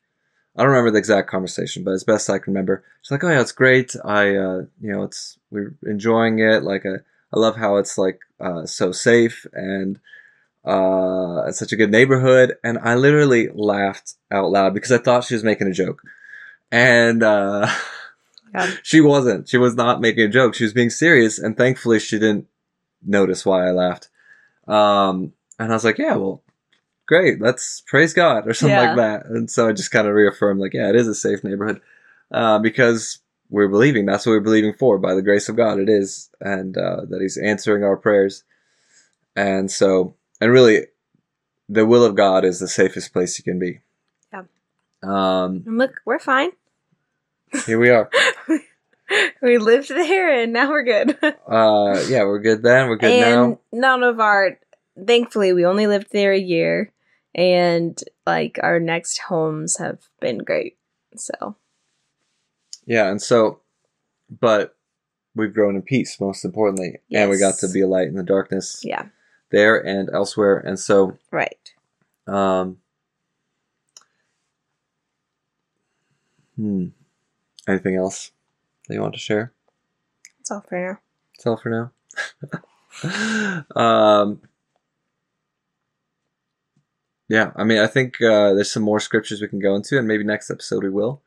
I 0.56 0.62
don't 0.62 0.70
remember 0.70 0.92
the 0.92 0.98
exact 0.98 1.28
conversation, 1.30 1.84
but 1.84 1.94
as 1.94 2.04
best 2.04 2.30
I 2.30 2.38
can 2.38 2.52
remember, 2.52 2.84
she's 3.02 3.10
like, 3.12 3.24
"Oh 3.24 3.30
yeah, 3.30 3.40
it's 3.40 3.52
great. 3.52 3.96
I, 4.04 4.36
uh, 4.36 4.62
you 4.80 4.92
know, 4.92 5.02
it's 5.04 5.38
we're 5.50 5.74
enjoying 5.84 6.38
it. 6.40 6.62
Like, 6.62 6.86
I, 6.86 6.96
I 7.32 7.38
love 7.40 7.56
how 7.56 7.76
it's 7.78 7.98
like 7.98 8.20
uh, 8.40 8.66
so 8.66 8.92
safe 8.92 9.46
and 9.52 9.98
uh, 10.64 11.44
it's 11.48 11.58
such 11.58 11.72
a 11.72 11.76
good 11.76 11.90
neighborhood." 11.90 12.56
And 12.64 12.78
I 12.78 12.94
literally 12.96 13.48
laughed 13.54 14.14
out 14.30 14.50
loud 14.50 14.74
because 14.74 14.92
I 14.92 14.98
thought 14.98 15.24
she 15.24 15.34
was 15.34 15.44
making 15.44 15.68
a 15.68 15.72
joke, 15.72 16.02
and 16.72 17.22
uh, 17.22 17.68
She 18.82 19.00
wasn't. 19.00 19.48
She 19.48 19.56
was 19.58 19.74
not 19.74 20.00
making 20.00 20.24
a 20.24 20.28
joke. 20.28 20.54
She 20.54 20.64
was 20.64 20.72
being 20.72 20.90
serious, 20.90 21.38
and 21.38 21.56
thankfully, 21.56 21.98
she 21.98 22.18
didn't 22.18 22.46
notice 23.04 23.44
why 23.44 23.66
I 23.66 23.72
laughed. 23.72 24.08
Um, 24.68 25.32
and 25.58 25.70
I 25.72 25.74
was 25.74 25.84
like, 25.84 25.98
"Yeah, 25.98 26.16
well." 26.16 26.42
Great, 27.06 27.38
let's 27.38 27.82
praise 27.86 28.14
God 28.14 28.48
or 28.48 28.54
something 28.54 28.74
Yeah. 28.78 28.94
like 28.94 28.96
that. 28.96 29.26
And 29.26 29.50
so 29.50 29.68
I 29.68 29.72
just 29.72 29.90
kind 29.90 30.08
of 30.08 30.14
reaffirmed, 30.14 30.58
like, 30.58 30.72
yeah, 30.72 30.88
it 30.88 30.96
is 30.96 31.06
a 31.06 31.14
safe 31.14 31.44
neighborhood 31.44 31.82
uh, 32.30 32.58
because 32.60 33.18
we're 33.50 33.68
believing. 33.68 34.06
That's 34.06 34.24
what 34.24 34.32
we're 34.32 34.40
believing 34.40 34.72
for. 34.72 34.96
By 34.96 35.12
the 35.14 35.20
grace 35.20 35.50
of 35.50 35.54
God, 35.56 35.78
it 35.78 35.90
is, 35.90 36.30
and 36.40 36.78
uh, 36.78 37.02
that 37.10 37.20
He's 37.20 37.36
answering 37.36 37.84
our 37.84 37.98
prayers. 37.98 38.42
And 39.36 39.70
so, 39.70 40.14
and 40.40 40.50
really, 40.50 40.86
the 41.68 41.84
will 41.84 42.06
of 42.06 42.14
God 42.14 42.42
is 42.42 42.58
the 42.58 42.68
safest 42.68 43.12
place 43.12 43.38
you 43.38 43.44
can 43.44 43.58
be. 43.58 43.80
Yeah. 44.32 44.44
Um, 45.02 45.62
And 45.66 45.76
look, 45.76 46.00
we're 46.06 46.18
fine. 46.18 46.52
here 47.66 47.78
we 47.78 47.90
are. 47.90 48.08
we 49.42 49.58
lived 49.58 49.88
there 49.88 50.32
and 50.32 50.52
now 50.52 50.70
we're 50.70 50.82
good. 50.84 51.18
Uh, 51.46 52.02
yeah, 52.08 52.22
we're 52.24 52.40
good 52.40 52.62
then. 52.62 52.88
We're 52.88 52.96
good 52.96 53.12
and 53.12 53.50
now. 53.50 53.60
none 53.70 54.02
of 54.02 54.18
our, 54.18 54.58
thankfully, 55.06 55.52
we 55.52 55.66
only 55.66 55.86
lived 55.86 56.08
there 56.10 56.32
a 56.32 56.38
year. 56.38 56.92
And 57.34 58.02
like 58.26 58.58
our 58.62 58.80
next 58.80 59.18
homes 59.18 59.76
have 59.76 59.98
been 60.20 60.38
great. 60.38 60.76
So, 61.16 61.56
Yeah, 62.86 63.10
and 63.10 63.20
so, 63.20 63.60
but 64.40 64.76
we've 65.34 65.52
grown 65.52 65.76
in 65.76 65.82
peace, 65.82 66.18
most 66.20 66.44
importantly, 66.44 66.98
and 67.12 67.30
we 67.30 67.38
got 67.38 67.58
to 67.58 67.68
be 67.68 67.82
a 67.82 67.86
light 67.86 68.08
in 68.08 68.14
the 68.14 68.22
darkness 68.22 68.80
yeah, 68.84 69.06
there 69.50 69.76
and 69.76 70.08
elsewhere. 70.12 70.58
And 70.58 70.78
so, 70.78 71.18
right. 71.30 71.72
um, 72.26 72.78
Hmm. 76.56 76.86
Anything 77.66 77.96
else 77.96 78.30
that 78.86 78.94
you 78.94 79.00
want 79.00 79.14
to 79.14 79.20
share? 79.20 79.52
That's 80.38 80.50
all 80.50 80.64
for 80.68 80.78
now. 80.78 80.98
That's 81.32 81.46
all 81.46 81.56
for 81.56 81.70
now. 81.70 83.64
um, 83.80 84.40
yeah, 87.28 87.52
I 87.56 87.64
mean, 87.64 87.78
I 87.78 87.86
think 87.86 88.20
uh, 88.20 88.52
there's 88.54 88.70
some 88.70 88.82
more 88.82 89.00
scriptures 89.00 89.40
we 89.40 89.48
can 89.48 89.58
go 89.58 89.74
into, 89.74 89.98
and 89.98 90.06
maybe 90.06 90.24
next 90.24 90.50
episode 90.50 90.84
we 90.84 90.90
will. 90.90 91.22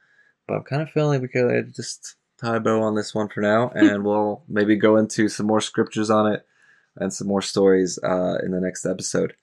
But 0.48 0.56
I'm 0.56 0.64
kind 0.64 0.82
of 0.82 0.90
feeling 0.90 1.22
like 1.22 1.22
we 1.22 1.28
could 1.28 1.76
just 1.76 2.16
tie 2.38 2.58
a 2.58 2.60
bow 2.60 2.82
on 2.82 2.96
this 2.96 3.16
one 3.16 3.30
for 3.30 3.42
now, 3.42 3.70
and 3.70 4.04
we'll 4.06 4.44
maybe 4.48 4.76
go 4.76 4.98
into 4.98 5.28
some 5.28 5.48
more 5.48 5.62
scriptures 5.62 6.10
on 6.10 6.32
it 6.32 6.46
and 6.96 7.12
some 7.12 7.28
more 7.28 7.42
stories 7.42 8.00
uh, 8.04 8.38
in 8.44 8.52
the 8.52 8.62
next 8.62 8.86
episode. 8.86 9.34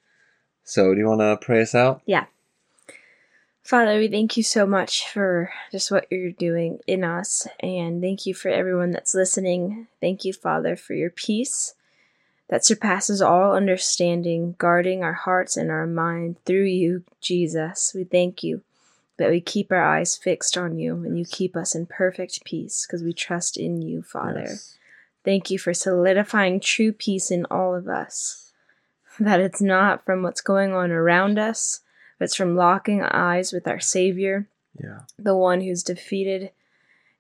So, 0.63 0.95
do 0.95 1.01
you 1.01 1.07
want 1.07 1.21
to 1.21 1.37
pray 1.45 1.61
us 1.61 1.75
out? 1.75 2.03
Father, 3.65 3.97
we 3.99 4.09
thank 4.09 4.37
you 4.37 4.43
so 4.43 4.67
much 4.67 5.09
for 5.09 5.51
just 5.73 5.91
what 5.91 6.07
you're 6.11 6.31
doing 6.31 6.81
in 6.87 7.03
us, 7.03 7.49
and 7.61 8.03
thank 8.03 8.27
you 8.27 8.35
for 8.35 8.51
everyone 8.51 8.91
that's 8.91 9.15
listening. 9.15 9.87
Thank 10.03 10.23
you, 10.27 10.35
Father, 10.35 10.77
for 10.77 10.93
your 10.93 11.09
peace 11.09 11.75
that 12.49 12.63
surpasses 12.63 13.23
all 13.23 13.57
understanding, 13.57 14.55
guarding 14.59 15.03
our 15.03 15.15
hearts 15.15 15.57
and 15.57 15.71
our 15.71 15.87
mind 15.87 16.37
through 16.45 16.65
you, 16.65 17.05
Jesus. 17.23 17.93
We 17.95 18.05
thank 18.05 18.43
you 18.43 18.61
that 19.17 19.31
we 19.31 19.41
keep 19.41 19.73
our 19.73 19.83
eyes 19.83 20.15
fixed 20.15 20.59
on 20.59 20.79
you 20.79 20.97
and 20.97 21.19
you 21.19 21.25
keep 21.25 21.57
us 21.57 21.75
in 21.75 21.87
perfect 21.87 22.45
peace 22.45 22.87
because 22.87 23.03
we 23.03 23.15
trust 23.15 23.57
in 23.57 23.81
you, 23.81 24.03
Father. 24.03 24.45
Yes. 24.47 24.77
Thank 25.25 25.51
you 25.51 25.59
for 25.59 25.73
solidifying 25.73 26.61
true 26.61 26.93
peace 26.93 27.31
in 27.31 27.47
all 27.47 27.75
of 27.75 27.89
us. 27.89 28.53
That 29.19 29.41
it's 29.41 29.63
not 29.63 30.05
from 30.05 30.23
what's 30.23 30.43
going 30.43 30.75
on 30.75 30.91
around 30.91 31.39
us, 31.39 31.81
it's 32.25 32.35
from 32.35 32.57
locking 32.57 33.03
eyes 33.03 33.53
with 33.53 33.69
our 33.69 33.81
Savior, 33.81 34.49
Yeah. 34.79 35.01
the 35.19 35.37
one 35.37 35.61
who's 35.61 35.83
defeated 35.83 36.51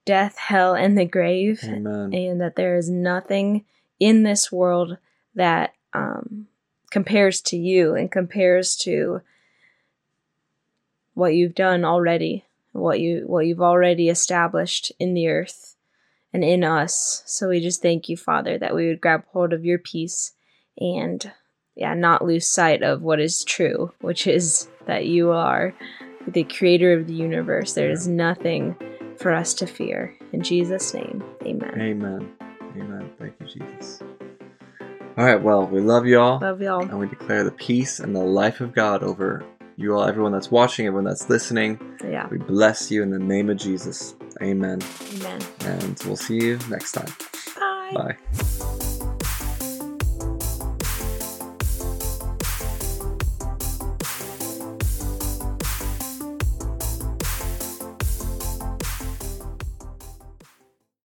death, 0.05 0.37
hell, 0.37 0.75
and 0.75 0.99
the 0.99 1.05
grave 1.05 1.61
Amen. 1.65 2.13
and 2.13 2.41
that 2.41 2.57
there 2.57 2.77
is 2.77 2.91
nothing 2.91 3.65
in 4.01 4.23
this 4.23 4.51
world 4.53 4.99
that 5.35 5.75
um, 5.93 6.49
compares 6.91 7.41
to 7.43 7.57
you 7.57 7.95
and 7.95 8.11
compares 8.11 8.77
to 8.77 9.23
what 11.15 11.35
you've 11.35 11.55
done 11.55 11.85
already, 11.85 12.45
what 12.73 13.01
you 13.01 13.25
what 13.27 13.47
you've 13.47 13.63
already 13.63 14.09
established 14.09 14.91
in 14.99 15.15
the 15.15 15.29
earth 15.29 15.77
and 16.33 16.43
in 16.45 16.65
us. 16.65 17.23
So 17.27 17.49
we 17.49 17.61
just 17.61 17.81
thank 17.81 18.09
you, 18.09 18.17
Father, 18.17 18.59
that 18.59 18.75
we 18.75 18.89
would 18.89 19.01
grab 19.01 19.25
hold 19.33 19.53
of 19.53 19.65
your 19.65 19.79
peace 19.79 20.33
and 20.79 21.33
yeah, 21.77 21.95
not 21.95 22.25
lose 22.25 22.47
sight 22.47 22.83
of 22.83 23.03
what 23.03 23.21
is 23.21 23.45
true, 23.45 23.93
which 24.01 24.27
is 24.27 24.69
that 24.87 25.07
you 25.07 25.31
are 25.31 25.75
the 26.29 26.45
creator 26.45 26.93
of 26.93 27.07
the 27.07 27.15
universe. 27.15 27.75
There 27.75 27.91
is 27.91 28.09
nothing 28.09 28.77
for 29.19 29.33
us 29.33 29.55
to 29.55 29.67
fear. 29.67 30.15
In 30.33 30.43
Jesus' 30.43 30.95
name, 30.95 31.23
amen. 31.43 31.81
Amen. 31.81 32.33
Amen. 32.77 33.11
Thank 33.19 33.35
you, 33.41 33.47
Jesus. 33.47 34.03
All 35.17 35.25
right. 35.25 35.41
Well, 35.41 35.67
we 35.67 35.81
love 35.81 36.07
you 36.07 36.19
all. 36.19 36.41
Love 36.41 36.61
y'all. 36.61 36.83
and 36.83 36.99
we 36.99 37.07
declare 37.07 37.45
the 37.45 37.53
peace 37.53 38.01
and 38.01 38.17
the 38.17 38.21
life 38.21 38.61
of 38.61 38.73
God 38.73 39.03
over 39.05 39.45
you 39.77 39.97
all, 39.97 40.05
everyone 40.05 40.33
that's 40.33 40.51
watching, 40.51 40.87
everyone 40.87 41.05
that's 41.05 41.29
listening. 41.29 41.79
Yeah. 42.03 42.29
We 42.29 42.39
bless 42.39 42.91
you 42.91 43.03
in 43.03 43.11
the 43.11 43.19
name 43.19 43.51
of 43.51 43.57
Jesus. 43.57 44.15
Amen. 44.43 44.81
Amen. 45.15 45.41
And 45.61 46.01
we'll 46.05 46.17
see 46.17 46.39
you 46.39 46.59
next 46.69 46.93
time. 46.93 47.13
Bye. 47.57 47.93
Bye. 47.95 48.71